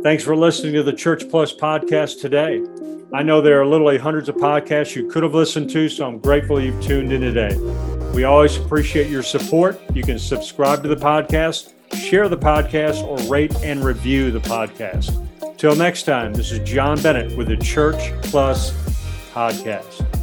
Thanks 0.02 0.22
for 0.22 0.36
listening 0.36 0.74
to 0.74 0.82
the 0.82 0.92
Church 0.92 1.28
Plus 1.28 1.54
podcast 1.54 2.20
today. 2.20 2.62
I 3.12 3.22
know 3.22 3.40
there 3.40 3.60
are 3.60 3.66
literally 3.66 3.98
hundreds 3.98 4.28
of 4.28 4.36
podcasts 4.36 4.94
you 4.94 5.08
could 5.08 5.22
have 5.22 5.34
listened 5.34 5.70
to, 5.70 5.88
so 5.88 6.06
I'm 6.06 6.18
grateful 6.18 6.60
you've 6.60 6.82
tuned 6.82 7.12
in 7.12 7.20
today. 7.20 7.56
We 8.14 8.24
always 8.24 8.56
appreciate 8.56 9.10
your 9.10 9.22
support. 9.22 9.80
You 9.92 10.02
can 10.02 10.18
subscribe 10.18 10.82
to 10.82 10.88
the 10.88 10.96
podcast, 10.96 11.72
share 11.94 12.28
the 12.28 12.38
podcast, 12.38 13.02
or 13.02 13.18
rate 13.30 13.54
and 13.62 13.84
review 13.84 14.30
the 14.30 14.40
podcast. 14.40 15.22
Till 15.58 15.74
next 15.74 16.04
time, 16.04 16.32
this 16.32 16.52
is 16.52 16.58
Jon 16.68 17.00
Bennett 17.02 17.36
with 17.36 17.48
the 17.48 17.56
Church 17.56 18.12
Plus 18.22 18.72
podcast. 19.32 20.15